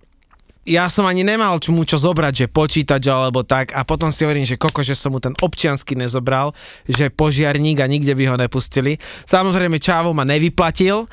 Ja 0.62 0.86
som 0.94 1.10
ani 1.10 1.26
nemal 1.26 1.58
čo 1.58 1.74
mu 1.74 1.82
čo 1.82 1.98
zobrať, 1.98 2.46
že 2.46 2.52
počítač 2.52 3.10
alebo 3.10 3.42
tak 3.42 3.74
a 3.74 3.82
potom 3.82 4.14
si 4.14 4.22
hovorím, 4.22 4.46
že 4.46 4.62
koko, 4.62 4.86
že 4.86 4.94
som 4.94 5.10
mu 5.10 5.18
ten 5.18 5.34
občiansky 5.42 5.98
nezobral, 5.98 6.54
že 6.86 7.10
požiarník 7.10 7.82
a 7.82 7.90
nikde 7.90 8.14
by 8.14 8.30
ho 8.30 8.36
nepustili. 8.38 9.02
Samozrejme 9.26 9.82
Čavo 9.82 10.14
ma 10.14 10.22
nevyplatil 10.22 11.10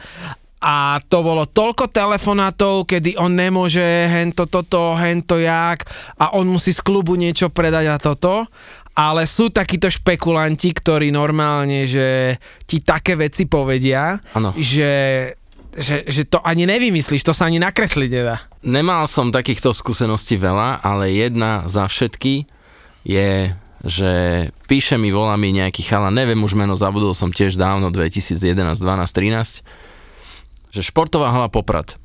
a 0.59 0.99
to 1.07 1.23
bolo 1.23 1.47
toľko 1.47 1.87
telefonátov, 1.95 2.83
kedy 2.91 3.15
on 3.15 3.39
nemôže 3.39 3.83
hento 4.11 4.51
toto, 4.51 4.99
hento 4.99 5.39
jak 5.39 5.87
a 6.19 6.35
on 6.35 6.51
musí 6.51 6.75
z 6.75 6.83
klubu 6.83 7.15
niečo 7.15 7.47
predať 7.47 7.87
a 7.95 7.97
toto. 8.03 8.47
Ale 8.99 9.31
sú 9.31 9.55
takíto 9.55 9.87
špekulanti, 9.87 10.75
ktorí 10.75 11.15
normálne, 11.15 11.87
že 11.87 12.35
ti 12.67 12.83
také 12.83 13.15
veci 13.15 13.47
povedia, 13.47 14.19
Áno. 14.35 14.51
že, 14.59 15.31
že, 15.71 16.03
že 16.03 16.27
to 16.27 16.43
ani 16.43 16.67
nevymyslíš, 16.67 17.23
to 17.23 17.31
sa 17.31 17.47
ani 17.47 17.63
nakresliť 17.63 18.11
nedá. 18.11 18.43
Nemal 18.67 19.07
som 19.07 19.31
takýchto 19.31 19.71
skúseností 19.71 20.35
veľa, 20.35 20.83
ale 20.83 21.15
jedna 21.15 21.63
za 21.71 21.87
všetky 21.87 22.51
je, 23.07 23.55
že 23.87 24.13
píše 24.67 24.99
mi, 24.99 25.15
volá 25.15 25.39
mi 25.39 25.55
nejaký 25.55 25.87
chala, 25.87 26.11
neviem 26.11 26.43
už 26.43 26.59
meno, 26.59 26.75
zabudol 26.75 27.15
som 27.15 27.31
tiež 27.31 27.55
dávno, 27.55 27.95
2011, 27.95 28.35
12, 28.35 28.83
13, 28.83 29.63
že 30.69 30.85
športová 30.85 31.33
hala 31.33 31.49
Poprad, 31.53 31.97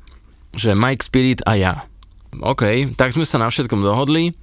že 0.56 0.76
Mike 0.76 1.04
Spirit 1.04 1.40
a 1.44 1.56
ja. 1.56 1.74
OK, 2.34 2.94
tak 2.98 3.14
sme 3.14 3.22
sa 3.22 3.38
na 3.38 3.46
všetkom 3.46 3.84
dohodli, 3.84 4.34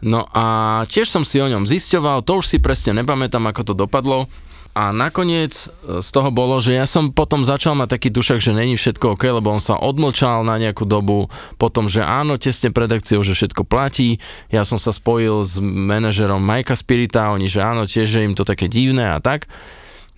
no 0.00 0.28
a 0.30 0.80
tiež 0.86 1.10
som 1.10 1.26
si 1.26 1.42
o 1.42 1.50
ňom 1.50 1.66
zisťoval, 1.66 2.22
to 2.22 2.38
už 2.38 2.46
si 2.46 2.58
presne 2.62 2.94
nepamätám, 3.02 3.42
ako 3.50 3.62
to 3.72 3.74
dopadlo, 3.74 4.30
a 4.76 4.92
nakoniec 4.92 5.56
e, 5.56 6.04
z 6.04 6.08
toho 6.12 6.28
bolo, 6.28 6.60
že 6.60 6.76
ja 6.76 6.84
som 6.84 7.08
potom 7.08 7.48
začal 7.48 7.72
mať 7.72 7.96
taký 7.96 8.08
dušak, 8.12 8.44
že 8.44 8.52
není 8.52 8.76
všetko 8.76 9.16
OK, 9.16 9.24
lebo 9.24 9.48
on 9.48 9.56
sa 9.56 9.80
odmlčal 9.80 10.44
na 10.44 10.60
nejakú 10.60 10.84
dobu, 10.84 11.32
potom, 11.56 11.88
že 11.88 12.04
áno, 12.04 12.36
tesne 12.36 12.68
pred 12.68 12.92
akciou, 12.92 13.24
že 13.24 13.32
všetko 13.32 13.64
platí. 13.64 14.20
Ja 14.52 14.68
som 14.68 14.76
sa 14.76 14.92
spojil 14.92 15.40
s 15.48 15.56
manažerom 15.64 16.44
Majka 16.44 16.76
Spirita, 16.76 17.32
oni, 17.32 17.48
že 17.48 17.64
áno, 17.64 17.88
tiež, 17.88 18.04
že 18.04 18.28
im 18.28 18.36
to 18.36 18.44
také 18.44 18.68
divné 18.68 19.16
a 19.16 19.18
tak. 19.24 19.48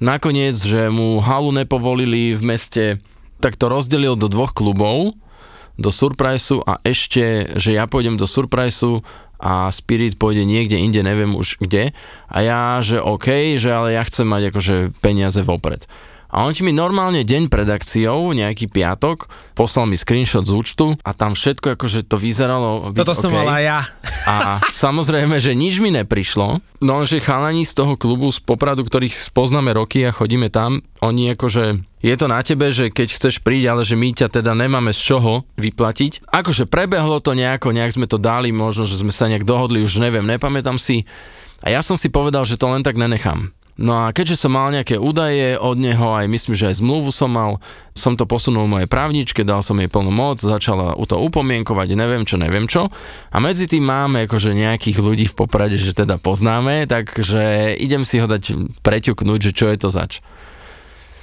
Nakoniec, 0.03 0.59
že 0.59 0.91
mu 0.91 1.23
halu 1.23 1.55
nepovolili 1.55 2.35
v 2.35 2.43
meste, 2.43 2.85
tak 3.39 3.59
to 3.59 3.71
rozdelil 3.71 4.15
do 4.19 4.27
dvoch 4.27 4.55
klubov, 4.55 5.15
do 5.79 5.91
Surpriseu 5.95 6.63
a 6.67 6.83
ešte, 6.83 7.55
že 7.55 7.79
ja 7.79 7.87
pôjdem 7.87 8.19
do 8.19 8.27
Surpriseu 8.27 9.01
a 9.39 9.71
Spirit 9.71 10.19
pôjde 10.19 10.43
niekde 10.43 10.75
inde, 10.75 10.99
neviem 11.07 11.39
už 11.39 11.63
kde. 11.63 11.95
A 12.27 12.37
ja, 12.43 12.61
že 12.83 12.99
OK, 12.99 13.55
že 13.57 13.71
ale 13.71 13.95
ja 13.95 14.03
chcem 14.03 14.27
mať 14.27 14.51
akože 14.51 14.77
peniaze 14.99 15.39
vopred. 15.47 15.87
A 16.29 16.45
on 16.45 16.53
ti 16.53 16.61
mi 16.61 16.77
normálne 16.77 17.25
deň 17.25 17.49
pred 17.49 17.65
akciou, 17.65 18.37
nejaký 18.37 18.69
piatok, 18.69 19.33
poslal 19.57 19.89
mi 19.89 19.97
screenshot 19.97 20.45
z 20.45 20.53
účtu 20.53 20.87
a 21.01 21.17
tam 21.17 21.33
všetko 21.33 21.73
akože 21.73 22.05
to 22.05 22.21
vyzeralo 22.21 22.93
byť 22.93 23.01
Toto 23.01 23.17
som 23.17 23.33
OK. 23.33 23.37
mal 23.41 23.49
aj 23.49 23.65
ja. 23.65 23.81
A 24.29 24.61
samozrejme, 24.69 25.41
že 25.41 25.57
nič 25.57 25.81
mi 25.81 25.89
neprišlo, 25.89 26.61
no 26.85 26.95
že 27.09 27.25
chalani 27.25 27.65
z 27.65 27.73
toho 27.73 27.97
klubu 27.97 28.29
z 28.29 28.45
Popradu, 28.45 28.85
ktorých 28.85 29.17
spoznáme 29.17 29.73
roky 29.73 30.05
a 30.05 30.13
chodíme 30.13 30.53
tam, 30.53 30.85
oni 31.01 31.33
akože, 31.33 31.88
je 31.99 32.15
to 32.15 32.27
na 32.31 32.39
tebe, 32.47 32.71
že 32.71 32.95
keď 32.95 33.09
chceš 33.19 33.43
prísť, 33.43 33.67
ale 33.67 33.83
že 33.83 33.99
my 33.99 34.09
ťa 34.15 34.29
teda 34.31 34.55
nemáme 34.55 34.95
z 34.95 35.01
čoho 35.03 35.43
vyplatiť. 35.59 36.31
Akože 36.31 36.71
prebehlo 36.71 37.19
to 37.19 37.35
nejako, 37.35 37.75
nejak 37.75 37.95
sme 37.95 38.07
to 38.07 38.23
dali, 38.23 38.55
možno, 38.55 38.87
že 38.87 39.03
sme 39.03 39.11
sa 39.11 39.27
nejak 39.27 39.43
dohodli, 39.43 39.83
už 39.83 39.99
neviem, 39.99 40.27
nepamätám 40.27 40.79
si. 40.79 41.03
A 41.67 41.75
ja 41.75 41.83
som 41.83 41.99
si 41.99 42.07
povedal, 42.07 42.47
že 42.47 42.55
to 42.55 42.71
len 42.71 42.87
tak 42.87 42.95
nenechám. 42.95 43.51
No 43.79 43.95
a 43.95 44.11
keďže 44.11 44.43
som 44.43 44.59
mal 44.59 44.75
nejaké 44.75 44.99
údaje 44.99 45.55
od 45.55 45.79
neho, 45.79 46.11
aj 46.11 46.27
myslím, 46.27 46.59
že 46.59 46.67
aj 46.67 46.83
zmluvu 46.83 47.15
som 47.15 47.31
mal, 47.31 47.63
som 47.95 48.19
to 48.19 48.27
posunul 48.27 48.67
mojej 48.67 48.91
právničke, 48.91 49.47
dal 49.47 49.63
som 49.63 49.79
jej 49.79 49.87
plnú 49.87 50.11
moc, 50.11 50.43
začala 50.43 50.99
u 50.99 51.07
to 51.07 51.15
upomienkovať, 51.15 51.95
neviem 51.95 52.27
čo, 52.27 52.43
neviem 52.43 52.67
čo. 52.67 52.91
A 53.31 53.39
medzi 53.39 53.71
tým 53.71 53.87
máme 53.87 54.27
akože 54.27 54.51
nejakých 54.51 54.99
ľudí 54.99 55.27
v 55.31 55.39
Poprade, 55.39 55.79
že 55.79 55.95
teda 55.95 56.19
poznáme, 56.19 56.91
takže 56.91 57.75
idem 57.79 58.03
si 58.03 58.19
ho 58.19 58.27
dať 58.27 58.59
preťuknúť, 58.83 59.41
že 59.47 59.53
čo 59.55 59.71
je 59.71 59.79
to 59.79 59.95
zač. 59.95 60.19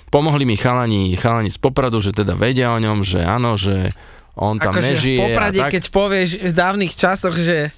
Pomohli 0.08 0.44
mi 0.44 0.56
chalani, 0.56 1.12
chalani 1.16 1.50
z 1.50 1.58
Popradu, 1.58 2.00
že 2.00 2.12
teda 2.12 2.34
vedia 2.34 2.72
o 2.72 2.80
ňom, 2.80 3.02
že 3.02 3.20
áno, 3.20 3.56
že 3.56 3.90
on 4.36 4.56
tam 4.58 4.72
v 4.72 4.84
nežije 4.84 5.20
Poprade, 5.20 5.60
a 5.60 5.68
tak. 5.68 5.72
keď 5.76 5.84
povieš 5.90 6.30
v 6.42 6.54
dávnych 6.54 6.94
časoch, 6.94 7.36
že 7.36 7.72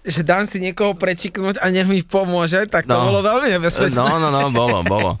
že 0.00 0.24
dám 0.24 0.48
si 0.48 0.64
niekoho 0.64 0.96
prečiknúť 0.96 1.60
a 1.60 1.68
nech 1.68 1.84
mi 1.84 2.00
pomôže, 2.00 2.64
tak 2.72 2.88
to 2.88 2.96
No. 2.96 3.12
bolo 3.12 3.20
veľmi 3.20 3.52
nebezpečné. 3.52 4.00
No, 4.00 4.16
no, 4.16 4.32
no, 4.32 4.48
bolo, 4.48 4.80
bolo. 4.80 5.20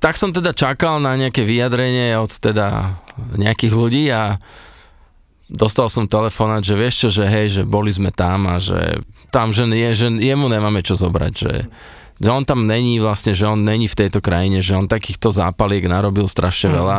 Tak 0.00 0.16
som 0.16 0.32
teda 0.32 0.56
čakal 0.56 1.04
na 1.04 1.20
nejaké 1.20 1.44
vyjadrenie 1.44 2.16
od 2.16 2.32
teda 2.32 2.96
nejakých 3.36 3.72
ľudí 3.76 4.08
a 4.08 4.40
dostal 5.52 5.92
som 5.92 6.08
telefonát, 6.08 6.64
že 6.64 6.74
vieš 6.74 6.94
čo, 7.06 7.08
že 7.12 7.24
hej, 7.28 7.60
že 7.60 7.62
boli 7.62 7.92
sme 7.92 8.08
tam 8.08 8.48
a 8.48 8.56
že 8.56 9.04
tam, 9.28 9.52
že, 9.52 9.68
je, 9.68 9.90
že 9.92 10.08
jemu 10.08 10.48
nemáme 10.48 10.80
čo 10.80 10.96
zobrať, 10.96 11.32
že, 11.36 11.52
že 12.16 12.30
on 12.32 12.44
tam 12.48 12.64
není 12.64 12.96
vlastne, 12.98 13.36
že 13.36 13.44
on 13.44 13.60
není 13.60 13.88
v 13.88 13.98
tejto 14.06 14.24
krajine, 14.24 14.64
že 14.64 14.76
on 14.76 14.88
takýchto 14.88 15.28
zápaliek 15.28 15.84
narobil 15.84 16.24
strašne 16.28 16.72
veľa 16.72 16.98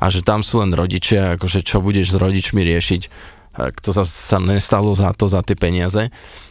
a 0.00 0.04
že 0.08 0.24
tam 0.24 0.40
sú 0.40 0.64
len 0.64 0.72
rodičia, 0.72 1.36
akože 1.36 1.60
čo 1.62 1.84
budeš 1.84 2.14
s 2.14 2.20
rodičmi 2.20 2.64
riešiť, 2.64 3.02
to 3.82 3.90
sa, 3.92 4.02
sa 4.06 4.38
nestalo 4.40 4.94
za 4.96 5.12
to, 5.12 5.28
za 5.28 5.44
tie 5.44 5.58
peniaze. 5.58 6.08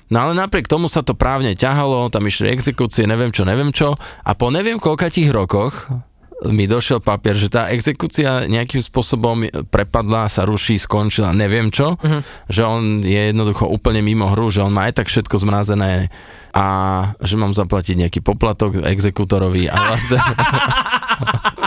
No 0.09 0.25
ale 0.25 0.33
napriek 0.33 0.65
tomu 0.65 0.89
sa 0.89 1.05
to 1.05 1.13
právne 1.13 1.53
ťahalo, 1.53 2.09
tam 2.09 2.25
išli 2.25 2.49
exekúcie, 2.49 3.05
neviem 3.05 3.29
čo, 3.29 3.45
neviem 3.45 3.69
čo 3.73 3.93
a 3.97 4.31
po 4.33 4.49
neviem 4.49 4.81
koľkatých 4.81 5.29
rokoch 5.29 5.89
mi 6.47 6.71
došiel 6.71 7.03
papier, 7.03 7.35
že 7.35 7.51
tá 7.51 7.67
exekúcia 7.67 8.47
nejakým 8.47 8.79
spôsobom 8.79 9.43
prepadla, 9.67 10.31
sa 10.31 10.47
ruší, 10.47 10.79
skončila, 10.79 11.35
neviem 11.35 11.67
čo, 11.67 11.99
uh-huh. 11.99 12.21
že 12.47 12.63
on 12.63 13.03
je 13.03 13.35
jednoducho 13.35 13.67
úplne 13.67 13.99
mimo 13.99 14.31
hru, 14.31 14.47
že 14.47 14.63
on 14.63 14.71
má 14.71 14.87
aj 14.87 15.03
tak 15.03 15.11
všetko 15.11 15.35
zmrazené 15.35 16.07
a 16.53 16.65
že 17.21 17.35
mám 17.37 17.53
zaplatiť 17.53 17.95
nejaký 18.05 18.19
poplatok 18.21 18.81
exekútorovi 18.83 19.69
a 19.69 19.75
vlastne 19.89 20.19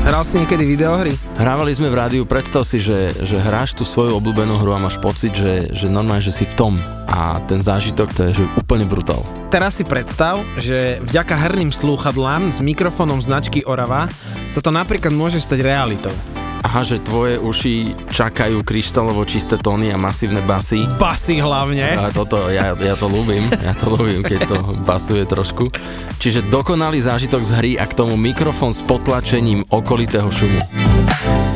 Hral 0.00 0.20
si 0.24 0.36
niekedy 0.40 0.64
videohry? 0.68 1.16
hrávali 1.36 1.72
sme 1.72 1.88
v 1.88 1.96
rádiu, 1.96 2.22
predstav 2.28 2.64
si, 2.64 2.76
že, 2.76 3.12
že 3.24 3.40
hráš 3.40 3.72
tú 3.72 3.88
svoju 3.88 4.16
obľúbenú 4.20 4.60
hru 4.60 4.76
a 4.76 4.80
máš 4.80 5.00
pocit, 5.00 5.32
že, 5.32 5.72
že 5.72 5.88
normálne, 5.88 6.24
že 6.24 6.32
si 6.32 6.44
v 6.44 6.56
tom 6.56 6.74
a 7.08 7.40
ten 7.48 7.60
zážitok 7.60 8.08
to 8.12 8.20
je 8.28 8.40
že 8.40 8.44
úplne 8.60 8.84
brutál. 8.84 9.24
Teraz 9.52 9.80
si 9.80 9.84
predstav, 9.84 10.40
že 10.60 11.00
vďaka 11.04 11.36
herným 11.36 11.72
slúchadlám 11.72 12.52
s 12.52 12.60
mikrofónom 12.60 13.20
značky 13.20 13.64
Orava 13.64 14.08
sa 14.48 14.60
to 14.60 14.68
napríklad 14.72 15.12
môže 15.12 15.40
stať 15.40 15.64
realitou. 15.64 16.39
Aha, 16.60 16.84
že 16.84 17.00
tvoje 17.00 17.40
uši 17.40 17.96
čakajú 18.12 18.60
kryštálovo 18.60 19.24
čisté 19.24 19.56
tóny 19.56 19.88
a 19.90 19.96
masívne 19.96 20.44
basy. 20.44 20.84
Basy 21.00 21.40
hlavne. 21.40 21.96
Ale 21.96 22.12
toto, 22.12 22.52
ja, 22.52 22.76
ja 22.76 22.94
to 23.00 23.08
ľúbim, 23.08 23.48
ja 23.48 23.72
to 23.72 23.96
ľúbim, 23.96 24.20
keď 24.20 24.40
to 24.44 24.56
basuje 24.84 25.24
trošku. 25.24 25.72
Čiže 26.20 26.52
dokonalý 26.52 27.00
zážitok 27.00 27.40
z 27.40 27.50
hry 27.56 27.72
a 27.80 27.88
k 27.88 27.96
tomu 27.96 28.20
mikrofón 28.20 28.76
s 28.76 28.84
potlačením 28.84 29.64
okolitého 29.72 30.28
šumu. 30.28 30.89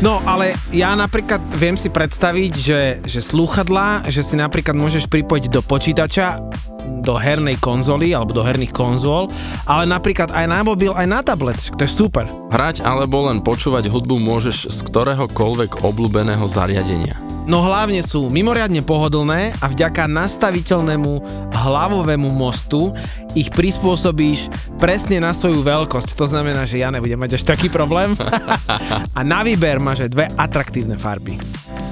No, 0.04 0.20
ale 0.28 0.52
ja 0.68 0.92
napríklad 0.92 1.40
viem 1.56 1.80
si 1.80 1.88
predstaviť, 1.88 2.52
že, 2.52 2.80
že 3.08 3.24
slúchadlá, 3.24 4.04
že 4.12 4.20
si 4.20 4.36
napríklad 4.36 4.76
môžeš 4.76 5.08
pripojiť 5.08 5.48
do 5.48 5.64
počítača, 5.64 6.44
do 7.00 7.16
hernej 7.16 7.56
konzoly 7.56 8.12
alebo 8.12 8.36
do 8.36 8.44
herných 8.44 8.68
konzol, 8.68 9.32
ale 9.64 9.88
napríklad 9.88 10.28
aj 10.28 10.44
na 10.44 10.60
mobil, 10.60 10.92
aj 10.92 11.08
na 11.08 11.24
tablet. 11.24 11.56
To 11.80 11.80
je 11.80 11.88
super. 11.88 12.28
Hrať 12.52 12.84
alebo 12.84 13.32
len 13.32 13.40
počúvať 13.40 13.88
hudbu 13.88 14.20
môžeš 14.20 14.68
z 14.68 14.78
ktoréhokoľvek 14.92 15.80
obľúbeného 15.80 16.44
zariadenia. 16.52 17.33
No 17.44 17.60
hlavne 17.60 18.00
sú 18.00 18.32
mimoriadne 18.32 18.80
pohodlné 18.80 19.52
a 19.60 19.68
vďaka 19.68 20.08
nastaviteľnému 20.08 21.12
hlavovému 21.52 22.32
mostu 22.32 22.96
ich 23.36 23.52
prispôsobíš 23.52 24.48
presne 24.80 25.20
na 25.20 25.36
svoju 25.36 25.60
veľkosť. 25.60 26.16
To 26.16 26.24
znamená, 26.24 26.64
že 26.64 26.80
ja 26.80 26.88
nebudem 26.88 27.20
mať 27.20 27.36
až 27.36 27.44
taký 27.44 27.68
problém. 27.68 28.16
a 29.18 29.20
na 29.20 29.44
výber 29.44 29.76
máš 29.76 30.08
aj 30.08 30.10
dve 30.16 30.24
atraktívne 30.40 30.96
farby. 30.96 31.36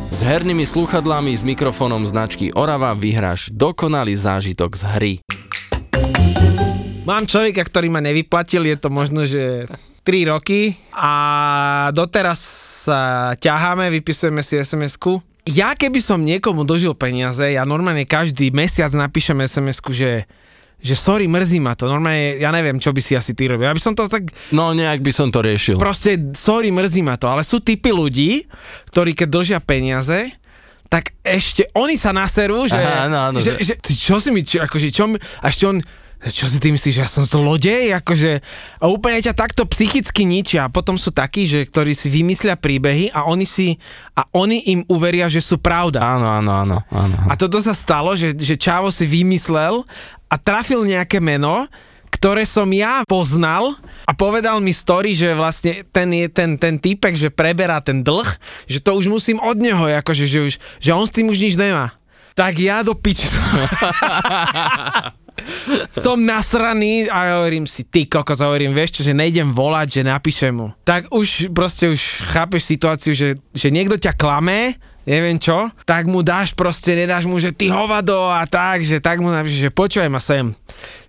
S 0.08 0.24
hernými 0.24 0.64
slúchadlami 0.64 1.36
s 1.36 1.44
mikrofónom 1.44 2.08
značky 2.08 2.48
Orava 2.56 2.96
vyhráš 2.96 3.52
dokonalý 3.52 4.16
zážitok 4.16 4.72
z 4.72 4.82
hry. 4.88 5.14
Mám 7.04 7.28
človeka, 7.28 7.60
ktorý 7.68 7.92
ma 7.92 8.00
nevyplatil, 8.00 8.72
je 8.72 8.76
to 8.80 8.88
možno, 8.88 9.28
že 9.28 9.68
3 10.00 10.32
roky 10.32 10.80
a 10.96 11.12
doteraz 11.92 12.40
sa 12.88 13.00
ťaháme, 13.36 13.92
vypisujeme 13.92 14.40
si 14.40 14.56
SMS-ku 14.56 15.31
ja 15.48 15.74
keby 15.74 15.98
som 15.98 16.22
niekomu 16.22 16.62
dožil 16.62 16.94
peniaze, 16.94 17.42
ja 17.42 17.66
normálne 17.66 18.06
každý 18.06 18.54
mesiac 18.54 18.94
napíšem 18.94 19.42
sms 19.42 19.82
že 19.90 20.12
že 20.82 20.98
sorry, 20.98 21.30
mrzí 21.30 21.62
ma 21.62 21.78
to. 21.78 21.86
Normálne, 21.86 22.42
ja 22.42 22.50
neviem, 22.50 22.74
čo 22.82 22.90
by 22.90 22.98
si 22.98 23.14
asi 23.14 23.38
ty 23.38 23.46
robil. 23.46 23.70
Ja 23.70 23.76
by 23.78 23.78
som 23.78 23.94
to 23.94 24.10
tak... 24.10 24.34
No, 24.50 24.74
nejak 24.74 24.98
by 24.98 25.14
som 25.14 25.30
to 25.30 25.38
riešil. 25.38 25.78
Proste, 25.78 26.34
sorry, 26.34 26.74
mrzí 26.74 27.06
ma 27.06 27.14
to. 27.14 27.30
Ale 27.30 27.46
sú 27.46 27.62
typy 27.62 27.94
ľudí, 27.94 28.50
ktorí 28.90 29.14
keď 29.14 29.28
držia 29.30 29.58
peniaze, 29.62 30.34
tak 30.90 31.14
ešte 31.22 31.70
oni 31.78 31.94
sa 31.94 32.10
naserú, 32.10 32.66
že, 32.66 32.82
Aha, 32.82 33.06
no, 33.06 33.30
no, 33.30 33.38
že, 33.38 33.62
že, 33.62 33.78
že, 33.78 33.94
čo 33.94 34.18
si 34.18 34.34
mi, 34.34 34.42
čo, 34.42 34.58
akože, 34.58 34.90
čo 34.90 35.06
mi, 35.06 35.16
a 35.16 35.46
ešte 35.48 35.70
on, 35.70 35.78
čo 36.30 36.46
si 36.46 36.62
ty 36.62 36.70
myslíš, 36.70 36.94
že 36.94 37.02
ja 37.02 37.10
som 37.10 37.26
zlodej? 37.26 37.98
Akože, 37.98 38.38
a 38.78 38.86
úplne 38.86 39.18
ťa 39.18 39.34
takto 39.34 39.66
psychicky 39.66 40.22
ničia. 40.22 40.70
A 40.70 40.72
potom 40.72 40.94
sú 40.94 41.10
takí, 41.10 41.50
že, 41.50 41.66
ktorí 41.66 41.98
si 41.98 42.06
vymyslia 42.14 42.54
príbehy 42.54 43.10
a 43.10 43.26
oni 43.26 43.42
si, 43.42 43.74
a 44.14 44.22
oni 44.30 44.70
im 44.70 44.80
uveria, 44.86 45.26
že 45.26 45.42
sú 45.42 45.58
pravda. 45.58 45.98
Áno, 45.98 46.30
áno, 46.30 46.52
áno. 46.54 46.78
áno. 46.94 47.16
A 47.26 47.34
toto 47.34 47.58
sa 47.58 47.74
stalo, 47.74 48.14
že, 48.14 48.38
že 48.38 48.54
Čavo 48.54 48.94
si 48.94 49.02
vymyslel 49.10 49.82
a 50.30 50.34
trafil 50.38 50.86
nejaké 50.86 51.18
meno, 51.18 51.66
ktoré 52.12 52.46
som 52.46 52.70
ja 52.70 53.02
poznal 53.02 53.74
a 54.06 54.14
povedal 54.14 54.62
mi 54.62 54.70
story, 54.70 55.18
že 55.18 55.34
vlastne 55.34 55.82
ten 55.90 56.06
je 56.14 56.30
ten, 56.30 56.54
ten 56.54 56.78
týpek, 56.78 57.18
že 57.18 57.34
preberá 57.34 57.82
ten 57.82 58.06
dlh, 58.06 58.28
že 58.70 58.78
to 58.78 58.94
už 58.94 59.10
musím 59.10 59.42
od 59.42 59.58
neho, 59.58 59.90
akože, 59.90 60.30
že, 60.30 60.38
už, 60.46 60.54
že 60.78 60.90
on 60.94 61.02
s 61.02 61.10
tým 61.10 61.26
už 61.26 61.42
nič 61.42 61.58
nemá. 61.58 61.98
Tak 62.38 62.62
ja 62.62 62.86
do 62.86 62.94
piči. 62.94 63.26
som 65.92 66.18
nasraný 66.20 67.06
a 67.08 67.40
hovorím 67.40 67.68
si, 67.68 67.86
ty 67.86 68.06
kokos, 68.06 68.42
hovorím, 68.42 68.74
vieš 68.74 69.00
čo, 69.00 69.02
že 69.06 69.16
nejdem 69.16 69.50
volať, 69.50 70.00
že 70.00 70.02
napíšem 70.06 70.52
mu. 70.52 70.68
Tak 70.82 71.12
už 71.12 71.52
proste 71.52 71.90
už 71.90 72.00
chápeš 72.32 72.66
situáciu, 72.66 73.12
že, 73.12 73.28
že 73.52 73.68
niekto 73.70 74.00
ťa 74.00 74.16
klame, 74.16 74.76
neviem 75.06 75.38
čo, 75.38 75.70
tak 75.82 76.06
mu 76.06 76.22
dáš 76.22 76.54
proste, 76.54 76.94
nedáš 76.94 77.26
mu, 77.26 77.38
že 77.38 77.50
ty 77.50 77.68
hovado 77.68 78.30
a 78.30 78.46
tak, 78.46 78.86
že 78.86 79.02
tak 79.02 79.18
mu 79.18 79.30
napíšeš, 79.30 79.68
že 79.68 79.74
počúvaj 79.74 80.10
ma 80.10 80.22
sem 80.22 80.54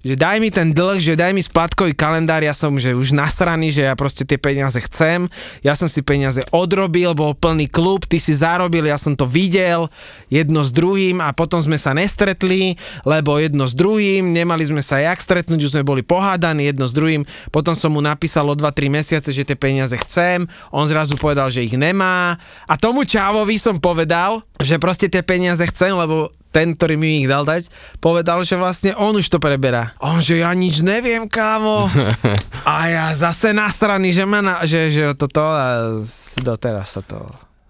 že 0.04 0.20
daj 0.20 0.38
mi 0.44 0.52
ten 0.52 0.76
dlh, 0.76 1.00
že 1.00 1.16
daj 1.16 1.32
mi 1.32 1.40
splatkový 1.40 1.96
kalendár, 1.96 2.44
ja 2.44 2.52
som 2.52 2.76
že 2.76 2.92
už 2.92 3.16
nasraný, 3.16 3.72
že 3.72 3.88
ja 3.88 3.96
proste 3.96 4.28
tie 4.28 4.36
peniaze 4.36 4.76
chcem, 4.84 5.32
ja 5.64 5.74
som 5.74 5.88
si 5.88 6.04
peniaze 6.04 6.44
odrobil, 6.52 7.16
bol 7.16 7.32
plný 7.32 7.72
klub, 7.72 8.04
ty 8.04 8.20
si 8.20 8.36
zarobil, 8.36 8.84
ja 8.84 9.00
som 9.00 9.16
to 9.16 9.24
videl, 9.24 9.88
jedno 10.28 10.62
s 10.62 10.76
druhým 10.76 11.24
a 11.24 11.32
potom 11.32 11.64
sme 11.64 11.80
sa 11.80 11.96
nestretli, 11.96 12.76
lebo 13.08 13.40
jedno 13.40 13.64
s 13.64 13.74
druhým, 13.74 14.36
nemali 14.36 14.68
sme 14.68 14.84
sa 14.84 15.00
jak 15.00 15.24
stretnúť, 15.24 15.60
už 15.64 15.74
sme 15.80 15.88
boli 15.88 16.04
pohádaní 16.04 16.68
jedno 16.68 16.86
s 16.86 16.94
druhým, 16.94 17.24
potom 17.50 17.72
som 17.72 17.96
mu 17.96 18.04
napísal 18.04 18.52
o 18.52 18.56
2-3 18.60 18.92
mesiace, 18.92 19.32
že 19.32 19.48
tie 19.48 19.56
peniaze 19.56 19.96
chcem, 20.04 20.44
on 20.76 20.84
zrazu 20.84 21.16
povedal, 21.16 21.48
že 21.48 21.64
ich 21.64 21.80
nemá. 21.80 22.36
A 22.68 22.76
tomu 22.76 23.08
Čávovi 23.08 23.56
som 23.56 23.80
povedal, 23.80 24.44
že 24.60 24.76
proste 24.76 25.08
tie 25.08 25.24
peniaze 25.24 25.64
chcem, 25.64 25.96
lebo 25.96 26.36
ten, 26.54 26.78
ktorý 26.78 26.94
mi 26.96 27.26
ich 27.26 27.28
dal 27.28 27.42
dať, 27.42 27.66
povedal, 27.98 28.46
že 28.46 28.54
vlastne 28.54 28.94
on 28.94 29.18
už 29.18 29.26
to 29.26 29.42
preberá. 29.42 29.98
On, 29.98 30.22
že 30.22 30.46
ja 30.46 30.54
nič 30.54 30.86
neviem, 30.86 31.26
kámo. 31.26 31.90
A 32.70 32.94
ja 32.94 33.06
zase 33.18 33.50
nasraný, 33.52 34.14
že, 34.14 34.30
ma 34.30 34.46
na, 34.46 34.62
že, 34.64 34.94
že 34.94 35.18
toto 35.18 35.42
a 35.42 35.98
doteraz 36.40 36.96
sa 36.96 37.02
to... 37.02 37.26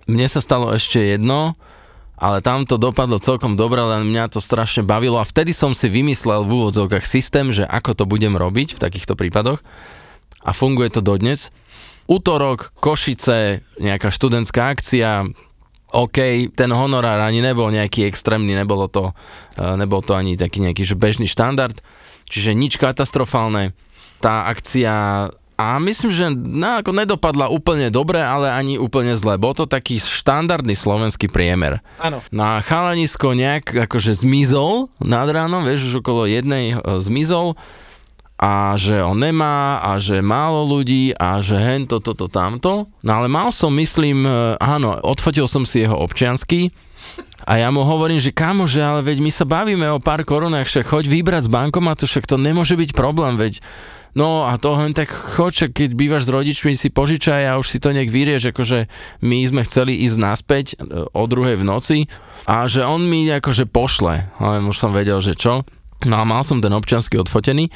Mne 0.06 0.28
sa 0.28 0.44
stalo 0.44 0.70
ešte 0.76 1.00
jedno, 1.00 1.56
ale 2.20 2.44
tam 2.44 2.68
to 2.68 2.76
dopadlo 2.76 3.18
celkom 3.18 3.56
dobre, 3.56 3.80
len 3.80 4.12
mňa 4.12 4.36
to 4.36 4.44
strašne 4.44 4.84
bavilo 4.84 5.18
a 5.18 5.26
vtedy 5.26 5.56
som 5.56 5.72
si 5.72 5.88
vymyslel 5.88 6.44
v 6.44 6.52
úvodzovkách 6.62 7.08
systém, 7.08 7.50
že 7.56 7.64
ako 7.64 7.96
to 7.96 8.04
budem 8.04 8.36
robiť 8.36 8.76
v 8.76 8.84
takýchto 8.84 9.16
prípadoch 9.16 9.64
a 10.44 10.52
funguje 10.52 10.92
to 10.92 11.00
dodnes. 11.00 11.50
Útorok, 12.04 12.76
Košice, 12.84 13.64
nejaká 13.80 14.12
študentská 14.12 14.76
akcia, 14.76 15.24
OK, 15.94 16.50
ten 16.58 16.70
honorár 16.74 17.22
ani 17.22 17.40
nebol 17.40 17.70
nejaký 17.70 18.10
extrémny, 18.10 18.58
nebolo 18.58 18.90
to, 18.90 19.14
e, 19.54 19.64
nebol 19.78 20.02
to 20.02 20.18
ani 20.18 20.34
taký 20.34 20.66
nejaký 20.66 20.82
že 20.82 20.98
bežný 20.98 21.30
štandard, 21.30 21.78
čiže 22.26 22.58
nič 22.58 22.82
katastrofálne. 22.82 23.78
Tá 24.18 24.50
akcia 24.50 25.30
a 25.54 25.78
myslím, 25.78 26.10
že 26.10 26.26
no, 26.34 26.82
ako 26.82 26.98
nedopadla 26.98 27.46
úplne 27.54 27.94
dobre, 27.94 28.18
ale 28.18 28.50
ani 28.50 28.82
úplne 28.82 29.14
zle. 29.14 29.38
Bol 29.38 29.54
to 29.54 29.70
taký 29.70 30.02
štandardný 30.02 30.74
slovenský 30.74 31.30
priemer. 31.30 31.86
Áno. 32.02 32.26
Na 32.34 32.58
chalanisko 32.58 33.38
nejak 33.38 33.86
akože 33.86 34.18
zmizol 34.18 34.90
nad 34.98 35.30
ránom, 35.30 35.62
vieš, 35.62 35.94
už 35.94 36.02
okolo 36.02 36.26
jednej 36.26 36.74
e, 36.74 36.98
zmizol 36.98 37.54
a 38.44 38.76
že 38.76 39.00
on 39.00 39.24
nemá 39.24 39.80
a 39.80 39.96
že 40.04 40.20
málo 40.20 40.68
ľudí 40.68 41.16
a 41.16 41.40
že 41.40 41.56
hen 41.56 41.88
toto, 41.88 42.12
toto, 42.12 42.28
tamto. 42.28 42.92
No 43.00 43.12
ale 43.16 43.32
mal 43.32 43.56
som, 43.56 43.72
myslím, 43.72 44.28
e, 44.28 44.60
áno, 44.60 45.00
odfotil 45.00 45.48
som 45.48 45.64
si 45.64 45.88
jeho 45.88 45.96
občiansky 45.96 46.68
a 47.48 47.56
ja 47.56 47.72
mu 47.72 47.88
hovorím, 47.88 48.20
že 48.20 48.36
kámo, 48.36 48.68
že 48.68 48.84
ale 48.84 49.00
veď 49.00 49.24
my 49.24 49.32
sa 49.32 49.48
bavíme 49.48 49.88
o 49.96 50.04
pár 50.04 50.28
korunách, 50.28 50.68
však 50.68 50.92
choď 50.92 51.06
vybrať 51.08 51.48
z 51.48 51.54
bankomatu, 51.56 52.04
však 52.04 52.28
to 52.28 52.36
nemôže 52.36 52.76
byť 52.76 52.92
problém, 52.92 53.40
veď 53.40 53.64
No 54.14 54.46
a 54.46 54.62
to 54.62 54.78
hen 54.78 54.94
tak 54.94 55.10
choď, 55.10 55.74
keď 55.74 55.98
bývaš 55.98 56.30
s 56.30 56.34
rodičmi, 56.38 56.78
si 56.78 56.94
požičaj 56.94 57.50
a 57.50 57.58
už 57.58 57.66
si 57.66 57.82
to 57.82 57.90
nech 57.90 58.14
vyrieš, 58.14 58.54
akože 58.54 58.86
my 59.26 59.42
sme 59.42 59.66
chceli 59.66 60.06
ísť 60.06 60.18
naspäť 60.22 60.66
e, 60.78 61.10
o 61.10 61.24
druhej 61.26 61.58
v 61.58 61.66
noci 61.66 61.98
a 62.46 62.70
že 62.70 62.86
on 62.86 63.02
mi 63.10 63.26
akože 63.26 63.66
pošle, 63.66 64.30
ale 64.38 64.62
už 64.62 64.78
som 64.78 64.94
vedel, 64.94 65.18
že 65.18 65.34
čo. 65.34 65.66
No 66.06 66.22
a 66.22 66.28
mal 66.30 66.46
som 66.46 66.62
ten 66.62 66.70
občiansky 66.70 67.18
odfotený 67.18 67.74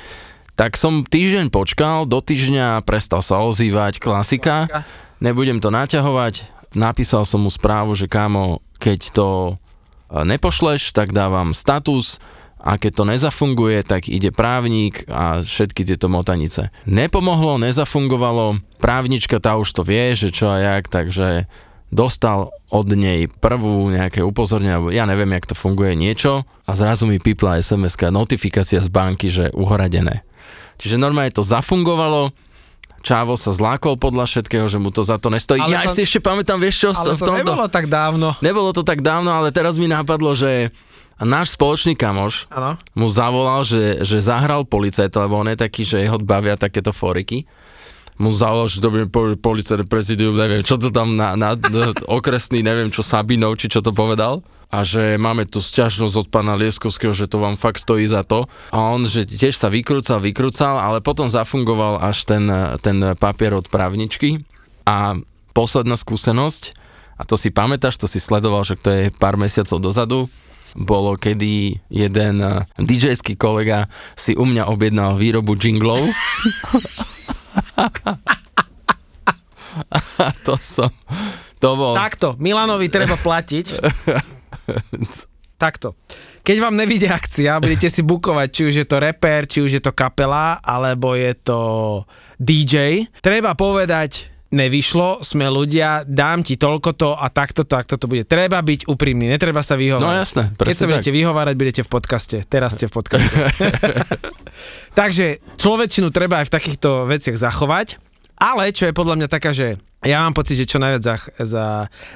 tak 0.57 0.73
som 0.73 1.05
týždeň 1.05 1.53
počkal, 1.53 2.09
do 2.09 2.17
týždňa 2.17 2.81
prestal 2.81 3.21
sa 3.21 3.45
ozývať, 3.45 4.01
klasika. 4.01 4.65
Nebudem 5.21 5.61
to 5.61 5.69
naťahovať. 5.69 6.49
Napísal 6.73 7.29
som 7.29 7.45
mu 7.45 7.53
správu, 7.53 7.93
že 7.93 8.09
kámo, 8.09 8.65
keď 8.81 8.99
to 9.13 9.29
e, 9.53 10.23
nepošleš, 10.25 10.97
tak 10.97 11.13
dávam 11.13 11.53
status 11.53 12.17
a 12.57 12.81
keď 12.81 12.91
to 12.91 13.03
nezafunguje, 13.05 13.85
tak 13.85 14.09
ide 14.09 14.33
právnik 14.33 15.05
a 15.05 15.45
všetky 15.45 15.85
tieto 15.85 16.09
motanice. 16.09 16.73
Nepomohlo, 16.89 17.61
nezafungovalo, 17.61 18.57
právnička 18.81 19.37
tá 19.37 19.61
už 19.61 19.69
to 19.71 19.85
vie, 19.85 20.17
že 20.17 20.33
čo 20.33 20.49
a 20.49 20.57
jak, 20.57 20.89
takže 20.89 21.45
dostal 21.93 22.51
od 22.67 22.87
nej 22.91 23.31
prvú 23.31 23.87
nejaké 23.93 24.19
upozornenie, 24.19 24.91
ja 24.91 25.07
neviem, 25.07 25.31
jak 25.37 25.47
to 25.47 25.55
funguje 25.55 25.95
niečo 25.95 26.43
a 26.67 26.71
zrazu 26.75 27.07
mi 27.07 27.21
pipla 27.21 27.63
sms 27.63 27.95
notifikácia 28.11 28.83
z 28.83 28.89
banky, 28.91 29.31
že 29.31 29.53
uhradené. 29.55 30.26
Čiže 30.77 31.01
normálne 31.01 31.33
to 31.33 31.41
zafungovalo, 31.41 32.33
Čávo 33.05 33.39
sa 33.39 33.53
zlákol 33.55 33.95
podľa 33.95 34.27
všetkého, 34.27 34.67
že 34.67 34.81
mu 34.81 34.91
to 34.91 35.05
za 35.05 35.21
to 35.21 35.31
nestojí. 35.31 35.61
Ale 35.63 35.79
ja 35.79 35.87
to, 35.87 35.95
si 35.95 36.03
ešte 36.03 36.19
pamätám, 36.19 36.59
vieš 36.59 36.75
čo? 36.81 36.89
Ale 36.91 37.15
to 37.15 37.15
v 37.15 37.21
tomto, 37.23 37.39
nebolo 37.39 37.65
tak 37.69 37.85
dávno. 37.87 38.35
Nebolo 38.43 38.69
to 38.75 38.83
tak 38.83 38.99
dávno, 38.99 39.31
ale 39.31 39.53
teraz 39.53 39.79
mi 39.79 39.87
napadlo, 39.87 40.35
že 40.35 40.73
náš 41.21 41.55
spoločný 41.55 41.95
kamoš 41.95 42.49
ano. 42.51 42.75
mu 42.97 43.07
zavolal, 43.07 43.63
že, 43.63 44.03
že 44.03 44.19
zahral 44.19 44.67
policajt, 44.67 45.13
lebo 45.13 45.39
on 45.39 45.47
je 45.47 45.57
taký, 45.57 45.87
že 45.87 46.03
jeho 46.03 46.19
bavia 46.19 46.59
takéto 46.59 46.91
foriky. 46.91 47.47
Mu 48.17 48.33
zavolal, 48.33 48.67
že 48.67 48.81
dobrý 48.81 49.05
policajt, 49.37 49.85
prezidium, 49.85 50.33
neviem, 50.33 50.65
čo 50.65 50.75
to 50.75 50.89
tam 50.89 51.13
na, 51.15 51.37
na, 51.37 51.53
na 51.53 51.93
okresný, 52.17 52.65
neviem 52.65 52.89
čo, 52.89 53.05
Sabinov, 53.05 53.55
či 53.61 53.69
čo 53.69 53.79
to 53.79 53.93
povedal 53.93 54.41
a 54.67 54.83
že 54.83 55.15
máme 55.15 55.47
tu 55.47 55.63
sťažnosť 55.63 56.15
od 56.19 56.27
pána 56.27 56.59
Lieskovského, 56.59 57.15
že 57.15 57.31
to 57.31 57.39
vám 57.39 57.55
fakt 57.55 57.79
stojí 57.79 58.03
za 58.03 58.27
to. 58.27 58.51
A 58.75 58.91
on, 58.91 59.07
že 59.07 59.23
tiež 59.23 59.55
sa 59.55 59.71
vykrúcal, 59.71 60.19
vykrúcal, 60.19 60.75
ale 60.75 60.99
potom 60.99 61.31
zafungoval 61.31 62.03
až 62.03 62.27
ten, 62.27 62.43
ten 62.83 63.15
papier 63.15 63.55
od 63.55 63.71
právničky. 63.71 64.43
A 64.83 65.15
posledná 65.55 65.95
skúsenosť, 65.95 66.75
a 67.15 67.23
to 67.23 67.39
si 67.39 67.47
pamätáš, 67.49 67.95
to 67.95 68.11
si 68.11 68.19
sledoval, 68.19 68.67
že 68.67 68.75
to 68.75 68.91
je 68.91 69.03
pár 69.15 69.39
mesiacov 69.39 69.79
dozadu, 69.79 70.27
bolo, 70.77 71.15
kedy 71.15 71.79
jeden 71.89 72.35
DJ-ský 72.77 73.39
kolega 73.39 73.87
si 74.13 74.35
u 74.35 74.45
mňa 74.45 74.67
objednal 74.67 75.15
výrobu 75.17 75.55
jinglov. 75.55 75.97
a 80.21 80.29
to 80.43 80.59
som... 80.59 80.91
To 81.57 81.73
bol... 81.73 81.97
Takto, 81.97 82.37
Milanovi 82.37 82.85
treba 82.85 83.17
platiť 83.17 83.65
Takto. 85.57 85.97
Keď 86.45 86.57
vám 86.61 86.77
nevidie 86.77 87.09
akcia, 87.09 87.57
budete 87.57 87.89
si 87.89 88.05
bukovať, 88.05 88.47
či 88.53 88.61
už 88.69 88.73
je 88.83 88.87
to 88.87 89.01
reper, 89.01 89.49
či 89.49 89.65
už 89.65 89.71
je 89.77 89.81
to 89.81 89.89
kapela, 89.89 90.61
alebo 90.61 91.17
je 91.17 91.33
to 91.33 91.59
DJ. 92.37 93.09
Treba 93.25 93.57
povedať, 93.57 94.29
nevyšlo, 94.53 95.25
sme 95.25 95.49
ľudia, 95.49 96.05
dám 96.07 96.45
ti 96.45 96.55
toľko 96.55 96.89
to 96.95 97.09
a 97.17 97.27
takto, 97.33 97.67
takto 97.67 97.99
to 97.99 98.05
bude. 98.07 98.29
Treba 98.29 98.61
byť 98.63 98.87
úprimný, 98.87 99.27
netreba 99.27 99.59
sa 99.59 99.75
vyhovárať. 99.75 100.05
No 100.07 100.13
jasné, 100.13 100.43
Keď 100.55 100.75
sa 100.77 100.87
budete 100.87 101.11
tak. 101.11 101.17
vyhovárať, 101.17 101.55
budete 101.57 101.81
v 101.83 101.89
podcaste. 101.89 102.37
Teraz 102.47 102.77
ste 102.79 102.85
v 102.87 102.93
podcaste. 102.95 103.33
Takže 104.99 105.43
človečinu 105.59 106.13
treba 106.13 106.45
aj 106.45 106.47
v 106.47 106.53
takýchto 106.53 107.09
veciach 107.09 107.35
zachovať, 107.35 107.99
ale 108.37 108.71
čo 108.71 108.85
je 108.85 108.95
podľa 108.95 109.17
mňa 109.17 109.27
taká, 109.27 109.51
že 109.51 109.81
ja 110.05 110.21
mám 110.21 110.37
pocit, 110.37 110.61
že 110.61 110.69
čo 110.69 110.77
najviac 110.77 111.03
za, 111.03 111.15
za, 111.41 111.65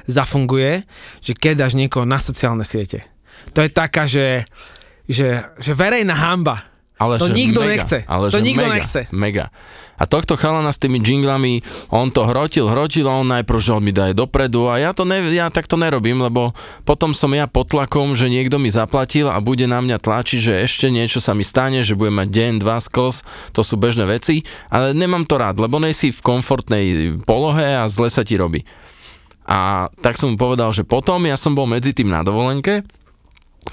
zafunguje, 0.06 0.86
že 1.18 1.32
keď 1.34 1.66
dáš 1.66 1.74
niekoho 1.74 2.06
na 2.06 2.22
sociálne 2.22 2.62
siete. 2.62 3.02
To 3.52 3.60
je 3.60 3.70
taká, 3.74 4.06
že, 4.06 4.46
že, 5.10 5.42
že 5.58 5.72
verejná 5.74 6.14
hamba. 6.14 6.71
Ale 7.02 7.18
To 7.18 7.34
nikto 7.34 7.66
mega, 7.66 7.72
nechce. 7.74 7.98
Ale 8.06 8.30
To 8.30 8.38
nikto 8.38 8.62
mega, 8.62 8.76
nechce. 8.78 9.00
Mega. 9.10 9.46
A 9.98 10.08
tohto 10.08 10.34
chalana 10.34 10.74
s 10.74 10.82
tými 10.82 10.98
jinglami, 10.98 11.62
on 11.94 12.10
to 12.10 12.26
hrotil, 12.26 12.66
hrotil 12.66 13.06
a 13.06 13.22
on 13.22 13.28
najprv, 13.38 13.58
že 13.62 13.70
on 13.70 13.82
mi 13.86 13.94
daje 13.94 14.18
dopredu 14.18 14.66
a 14.66 14.82
ja 14.82 14.90
to 14.90 15.06
ne, 15.06 15.30
ja 15.30 15.46
takto 15.46 15.78
nerobím, 15.78 16.18
lebo 16.18 16.56
potom 16.82 17.14
som 17.14 17.30
ja 17.30 17.46
pod 17.46 17.70
tlakom, 17.70 18.18
že 18.18 18.26
niekto 18.26 18.58
mi 18.58 18.66
zaplatil 18.66 19.30
a 19.30 19.38
bude 19.38 19.70
na 19.70 19.78
mňa 19.78 20.02
tlačiť, 20.02 20.38
že 20.42 20.54
ešte 20.66 20.90
niečo 20.90 21.22
sa 21.22 21.38
mi 21.38 21.46
stane, 21.46 21.86
že 21.86 21.94
budem 21.94 22.18
mať 22.18 22.28
deň, 22.34 22.52
dva 22.58 22.82
skls, 22.82 23.22
to 23.54 23.62
sú 23.62 23.78
bežné 23.78 24.02
veci, 24.10 24.42
ale 24.74 24.90
nemám 24.90 25.22
to 25.22 25.38
rád, 25.38 25.62
lebo 25.62 25.78
nejsi 25.78 26.10
v 26.10 26.18
komfortnej 26.18 26.84
polohe 27.22 27.78
a 27.78 27.86
zle 27.86 28.10
sa 28.10 28.26
ti 28.26 28.34
robí. 28.34 28.66
A 29.46 29.86
tak 30.02 30.18
som 30.18 30.34
mu 30.34 30.36
povedal, 30.38 30.70
že 30.74 30.82
potom 30.82 31.22
ja 31.26 31.38
som 31.38 31.54
bol 31.54 31.70
medzi 31.70 31.94
tým 31.94 32.10
na 32.10 32.26
dovolenke, 32.26 32.82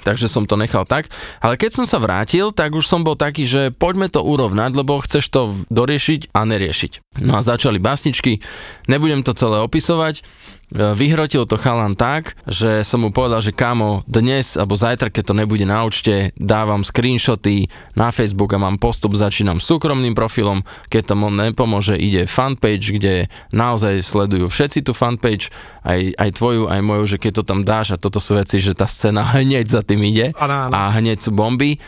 takže 0.02 0.30
som 0.30 0.46
to 0.46 0.54
nechal 0.56 0.86
tak. 0.86 1.10
Ale 1.42 1.58
keď 1.58 1.82
som 1.82 1.86
sa 1.86 1.98
vrátil, 1.98 2.54
tak 2.54 2.74
už 2.74 2.86
som 2.86 3.02
bol 3.02 3.18
taký, 3.18 3.44
že 3.44 3.74
poďme 3.74 4.08
to 4.08 4.22
urovnať, 4.22 4.72
lebo 4.74 5.02
chceš 5.02 5.28
to 5.30 5.50
doriešiť 5.68 6.32
a 6.32 6.46
neriešiť. 6.46 7.22
No 7.24 7.38
a 7.38 7.44
začali 7.44 7.82
básničky, 7.82 8.40
nebudem 8.86 9.26
to 9.26 9.34
celé 9.34 9.60
opisovať. 9.60 10.22
E, 10.70 10.94
Vyhrotil 10.94 11.46
to 11.46 11.58
chalan 11.58 11.98
tak, 11.98 12.38
že 12.46 12.86
som 12.86 13.02
mu 13.02 13.10
povedal, 13.10 13.42
že 13.42 13.50
kámo, 13.50 14.06
dnes 14.06 14.54
alebo 14.54 14.78
zajtra, 14.78 15.10
keď 15.10 15.24
to 15.30 15.34
nebude 15.34 15.66
na 15.66 15.82
účte, 15.82 16.30
dávam 16.38 16.86
screenshoty 16.86 17.66
na 17.94 18.14
Facebook 18.14 18.54
a 18.54 18.62
mám 18.62 18.78
postup, 18.78 19.18
začínam 19.18 19.58
súkromným 19.58 20.14
profilom, 20.14 20.62
keď 20.86 21.02
to 21.10 21.14
mu 21.18 21.28
nepomôže, 21.28 21.98
ide 21.98 22.30
fanpage, 22.30 22.94
kde 22.94 23.26
naozaj 23.50 23.98
sledujú 24.02 24.46
všetci 24.46 24.86
tú 24.86 24.94
fanpage, 24.94 25.50
aj, 25.82 26.14
aj 26.14 26.30
tvoju, 26.38 26.70
aj 26.70 26.80
moju, 26.80 27.04
že 27.06 27.18
keď 27.18 27.32
to 27.40 27.42
tam 27.42 27.60
dáš 27.66 27.94
a 27.94 28.00
toto 28.00 28.22
sú 28.22 28.38
veci, 28.38 28.62
že 28.62 28.78
tá 28.78 28.86
scéna 28.86 29.26
hneď 29.42 29.66
za 29.66 29.82
tým 29.82 30.06
ide 30.06 30.30
Áno, 30.38 30.70
áno. 30.70 30.72
a 30.72 30.94
hneď 30.94 31.18
sú 31.18 31.34
bomby. 31.34 31.82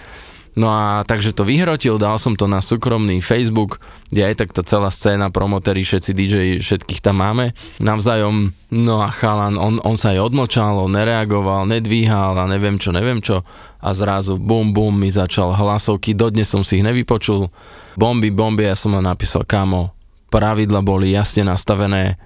No 0.53 0.69
a 0.69 1.01
takže 1.09 1.33
to 1.33 1.49
vyhrotil, 1.49 1.97
dal 1.97 2.21
som 2.21 2.37
to 2.37 2.45
na 2.45 2.61
súkromný 2.61 3.25
Facebook, 3.25 3.81
kde 4.13 4.29
aj 4.29 4.35
tak 4.37 4.51
tá 4.53 4.61
celá 4.61 4.93
scéna, 4.93 5.33
promotéri, 5.33 5.81
všetci 5.81 6.11
DJ, 6.13 6.35
všetkých 6.61 7.01
tam 7.01 7.25
máme 7.25 7.57
navzájom. 7.81 8.53
No 8.69 9.01
a 9.01 9.09
chalan, 9.09 9.57
on, 9.57 9.81
on 9.81 9.97
sa 9.97 10.13
aj 10.13 10.29
odmlčal, 10.29 10.77
on 10.77 10.93
nereagoval, 10.93 11.65
nedvíhal 11.65 12.37
a 12.37 12.45
neviem 12.45 12.77
čo, 12.77 12.93
neviem 12.93 13.25
čo. 13.25 13.41
A 13.81 13.97
zrazu 13.97 14.37
bum 14.37 14.77
bum 14.77 14.93
mi 14.93 15.09
začal 15.09 15.57
hlasovky, 15.57 16.13
dodnes 16.13 16.53
som 16.53 16.61
si 16.61 16.81
ich 16.81 16.85
nevypočul. 16.85 17.49
Bomby, 17.97 18.29
bomby, 18.29 18.69
ja 18.69 18.77
som 18.77 18.93
len 18.93 19.09
napísal, 19.09 19.49
kamo, 19.49 19.97
pravidla 20.29 20.85
boli 20.85 21.17
jasne 21.17 21.49
nastavené, 21.49 22.21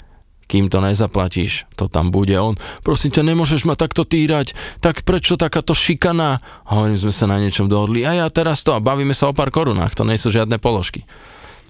kým 0.47 0.71
to 0.71 0.79
nezaplatíš, 0.79 1.67
to 1.75 1.91
tam 1.91 2.15
bude 2.15 2.35
on. 2.39 2.55
Prosím 2.87 3.11
ťa, 3.15 3.23
nemôžeš 3.35 3.67
ma 3.67 3.75
takto 3.75 4.07
týrať, 4.07 4.55
tak 4.79 5.03
prečo 5.03 5.35
takáto 5.35 5.75
šikana? 5.75 6.39
Hovorím, 6.71 6.99
sme 6.99 7.15
sa 7.15 7.27
na 7.27 7.43
niečom 7.43 7.67
dohodli 7.67 8.07
a 8.07 8.15
ja 8.15 8.27
teraz 8.31 8.63
to 8.63 8.75
a 8.75 8.83
bavíme 8.83 9.15
sa 9.15 9.31
o 9.31 9.37
pár 9.37 9.51
korunách, 9.51 9.99
to 9.99 10.07
nie 10.07 10.19
sú 10.19 10.31
žiadne 10.31 10.63
položky. 10.63 11.03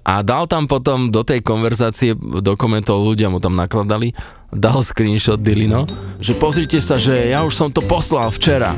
A 0.07 0.23
dal 0.23 0.47
tam 0.47 0.71
potom 0.71 1.11
do 1.11 1.19
tej 1.19 1.43
konverzácie, 1.43 2.15
do 2.15 2.55
komentov 2.55 3.03
ľudia 3.03 3.27
mu 3.27 3.43
tam 3.43 3.59
nakladali, 3.59 4.15
dal 4.53 4.79
screenshot 4.79 5.39
Dilino, 5.39 5.83
že 6.23 6.31
pozrite 6.33 6.79
sa, 6.79 6.95
že 6.95 7.31
ja 7.31 7.43
už 7.43 7.53
som 7.53 7.69
to 7.69 7.83
poslal 7.83 8.31
včera. 8.31 8.73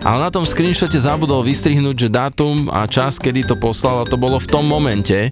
Ale 0.00 0.24
na 0.24 0.32
tom 0.32 0.48
screenshote 0.48 0.96
zabudol 0.96 1.44
vystrihnúť, 1.44 1.96
že 1.96 2.08
dátum 2.08 2.72
a 2.72 2.88
čas, 2.88 3.20
kedy 3.20 3.52
to 3.52 3.56
poslal 3.60 4.00
a 4.00 4.08
to 4.08 4.16
bolo 4.16 4.40
v 4.40 4.48
tom 4.48 4.64
momente. 4.64 5.28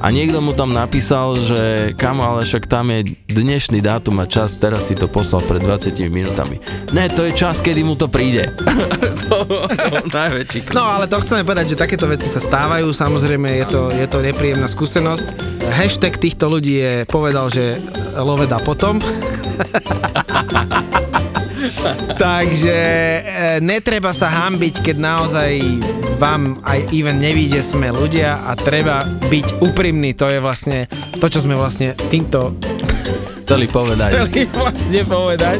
A 0.00 0.08
niekto 0.08 0.40
mu 0.40 0.56
tam 0.56 0.72
napísal, 0.72 1.36
že 1.36 1.92
kamo, 1.92 2.24
ale 2.24 2.48
však 2.48 2.64
tam 2.64 2.88
je 2.88 3.12
dnešný 3.30 3.84
dátum 3.84 4.16
a 4.18 4.26
čas, 4.26 4.56
teraz 4.56 4.88
si 4.88 4.96
to 4.96 5.06
poslal 5.06 5.44
pred 5.44 5.60
20 5.60 5.92
minútami. 6.08 6.56
Ne, 6.96 7.12
to 7.12 7.28
je 7.28 7.36
čas, 7.36 7.60
kedy 7.60 7.84
mu 7.84 7.94
to 7.94 8.08
príde. 8.08 8.48
to 9.28 9.36
najväčší 10.08 10.72
No 10.72 10.88
ale 10.88 11.04
to 11.04 11.20
chceme 11.20 11.44
povedať, 11.44 11.76
že 11.76 11.80
takéto 11.84 12.08
veci 12.08 12.32
sa 12.32 12.40
stávajú, 12.40 12.90
samozrejme 12.90 13.60
je 13.60 13.66
to, 13.68 13.82
je 13.92 14.06
to 14.08 14.18
nepríjemná 14.24 14.66
skúsenosť. 14.72 15.36
Hashtag 15.68 16.16
týchto 16.16 16.48
ľudí 16.48 16.80
je 16.80 16.94
povedal, 17.04 17.52
že 17.52 17.76
loveda 18.16 18.56
potom. 18.58 18.98
Takže 22.20 22.78
e, 22.80 23.20
netreba 23.64 24.12
sa 24.12 24.28
hambiť, 24.28 24.84
keď 24.84 24.96
naozaj 24.96 25.52
vám 26.20 26.60
aj 26.64 26.92
even 26.92 27.16
nevíde 27.16 27.64
sme 27.64 27.88
ľudia 27.92 28.44
a 28.44 28.52
treba 28.56 29.04
byť 29.04 29.64
úprimný, 29.64 30.12
to 30.12 30.28
je 30.28 30.38
vlastne 30.40 30.84
to, 31.16 31.26
čo 31.28 31.40
sme 31.44 31.56
vlastne 31.56 31.96
týmto 32.12 32.56
chceli 33.44 33.66
povedať. 33.66 34.10
chceli 34.28 34.46
vlastne 34.52 35.02
povedať. 35.08 35.58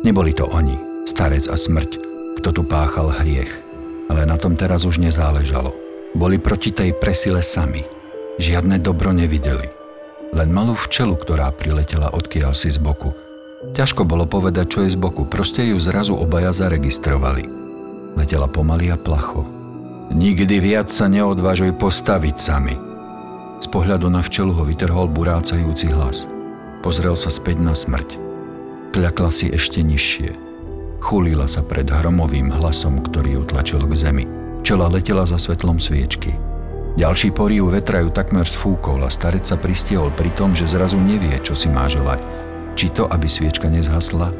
Neboli 0.00 0.32
to 0.32 0.48
oni, 0.48 1.06
starec 1.06 1.44
a 1.46 1.56
smrť, 1.56 1.90
kto 2.40 2.48
tu 2.50 2.62
páchal 2.64 3.12
hriech. 3.20 3.52
Ale 4.10 4.26
na 4.26 4.34
tom 4.34 4.58
teraz 4.58 4.82
už 4.82 4.98
nezáležalo. 4.98 5.70
Boli 6.18 6.42
proti 6.42 6.74
tej 6.74 6.98
presile 6.98 7.46
sami. 7.46 7.86
Žiadne 8.42 8.82
dobro 8.82 9.14
nevideli. 9.14 9.79
Len 10.30 10.48
malú 10.54 10.78
včelu, 10.78 11.18
ktorá 11.18 11.50
priletela 11.50 12.14
odkiaľ 12.14 12.54
si 12.54 12.70
z 12.70 12.78
boku. 12.78 13.10
Ťažko 13.74 14.06
bolo 14.06 14.24
povedať, 14.24 14.66
čo 14.72 14.78
je 14.86 14.94
z 14.94 14.98
boku, 14.98 15.26
proste 15.26 15.66
ju 15.66 15.76
zrazu 15.82 16.16
obaja 16.16 16.54
zaregistrovali. 16.54 17.44
Letela 18.14 18.46
pomaly 18.46 18.94
a 18.94 18.96
placho. 18.96 19.44
Nikdy 20.10 20.56
viac 20.58 20.88
sa 20.90 21.06
neodvážuj 21.06 21.76
postaviť 21.78 22.36
sami. 22.40 22.74
Z 23.60 23.66
pohľadu 23.68 24.08
na 24.08 24.24
včelu 24.24 24.50
ho 24.56 24.64
vytrhol 24.64 25.06
burácajúci 25.12 25.92
hlas. 25.92 26.24
Pozrel 26.80 27.12
sa 27.14 27.28
späť 27.28 27.60
na 27.60 27.76
smrť. 27.76 28.16
Kľakla 28.90 29.30
si 29.30 29.52
ešte 29.52 29.84
nižšie. 29.84 30.32
Chulila 31.04 31.46
sa 31.46 31.60
pred 31.60 31.86
hromovým 31.86 32.50
hlasom, 32.50 33.04
ktorý 33.04 33.38
ju 33.38 33.42
tlačil 33.44 33.82
k 33.84 33.94
zemi. 33.94 34.24
Čela 34.64 34.88
letela 34.88 35.28
za 35.28 35.36
svetlom 35.36 35.78
sviečky. 35.78 36.49
Ďalší 36.98 37.30
porív 37.30 37.70
vetra 37.70 38.02
ju 38.02 38.10
takmer 38.10 38.48
sfúkol 38.50 39.06
a 39.06 39.10
starec 39.12 39.46
sa 39.46 39.54
pristiehol 39.54 40.10
pri 40.10 40.34
tom, 40.34 40.58
že 40.58 40.66
zrazu 40.66 40.98
nevie, 40.98 41.38
čo 41.38 41.54
si 41.54 41.70
má 41.70 41.86
želať. 41.86 42.18
Či 42.74 42.90
to, 42.90 43.06
aby 43.06 43.30
sviečka 43.30 43.70
nezhasla, 43.70 44.34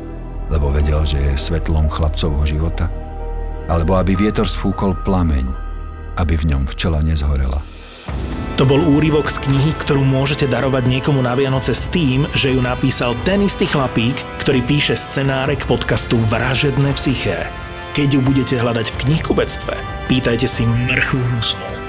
lebo 0.51 0.75
vedel, 0.75 1.07
že 1.07 1.23
je 1.23 1.39
svetlom 1.39 1.87
chlapcovho 1.87 2.43
života, 2.43 2.91
alebo 3.71 3.95
aby 3.95 4.19
vietor 4.19 4.51
sfúkol 4.51 4.99
plameň, 5.07 5.47
aby 6.19 6.35
v 6.35 6.55
ňom 6.55 6.67
včela 6.75 6.99
nezhorela. 7.07 7.63
To 8.59 8.69
bol 8.69 8.83
úryvok 8.83 9.33
z 9.33 9.41
knihy, 9.49 9.73
ktorú 9.73 10.05
môžete 10.05 10.45
darovať 10.45 10.85
niekomu 10.85 11.25
na 11.25 11.33
Vianoce 11.33 11.73
s 11.73 11.89
tým, 11.89 12.29
že 12.37 12.53
ju 12.53 12.61
napísal 12.61 13.17
ten 13.25 13.41
istý 13.41 13.65
chlapík, 13.65 14.21
ktorý 14.43 14.61
píše 14.69 15.01
scenáre 15.01 15.57
k 15.57 15.65
podcastu 15.65 16.21
Vražedné 16.29 16.93
psyché. 16.93 17.49
Keď 17.97 18.09
ju 18.19 18.21
budete 18.21 18.61
hľadať 18.61 18.87
v 18.93 18.99
knihkubectve, 19.07 19.75
pýtajte 20.13 20.45
si 20.45 20.69
mrchu 20.69 21.17
hnusnú. 21.17 21.80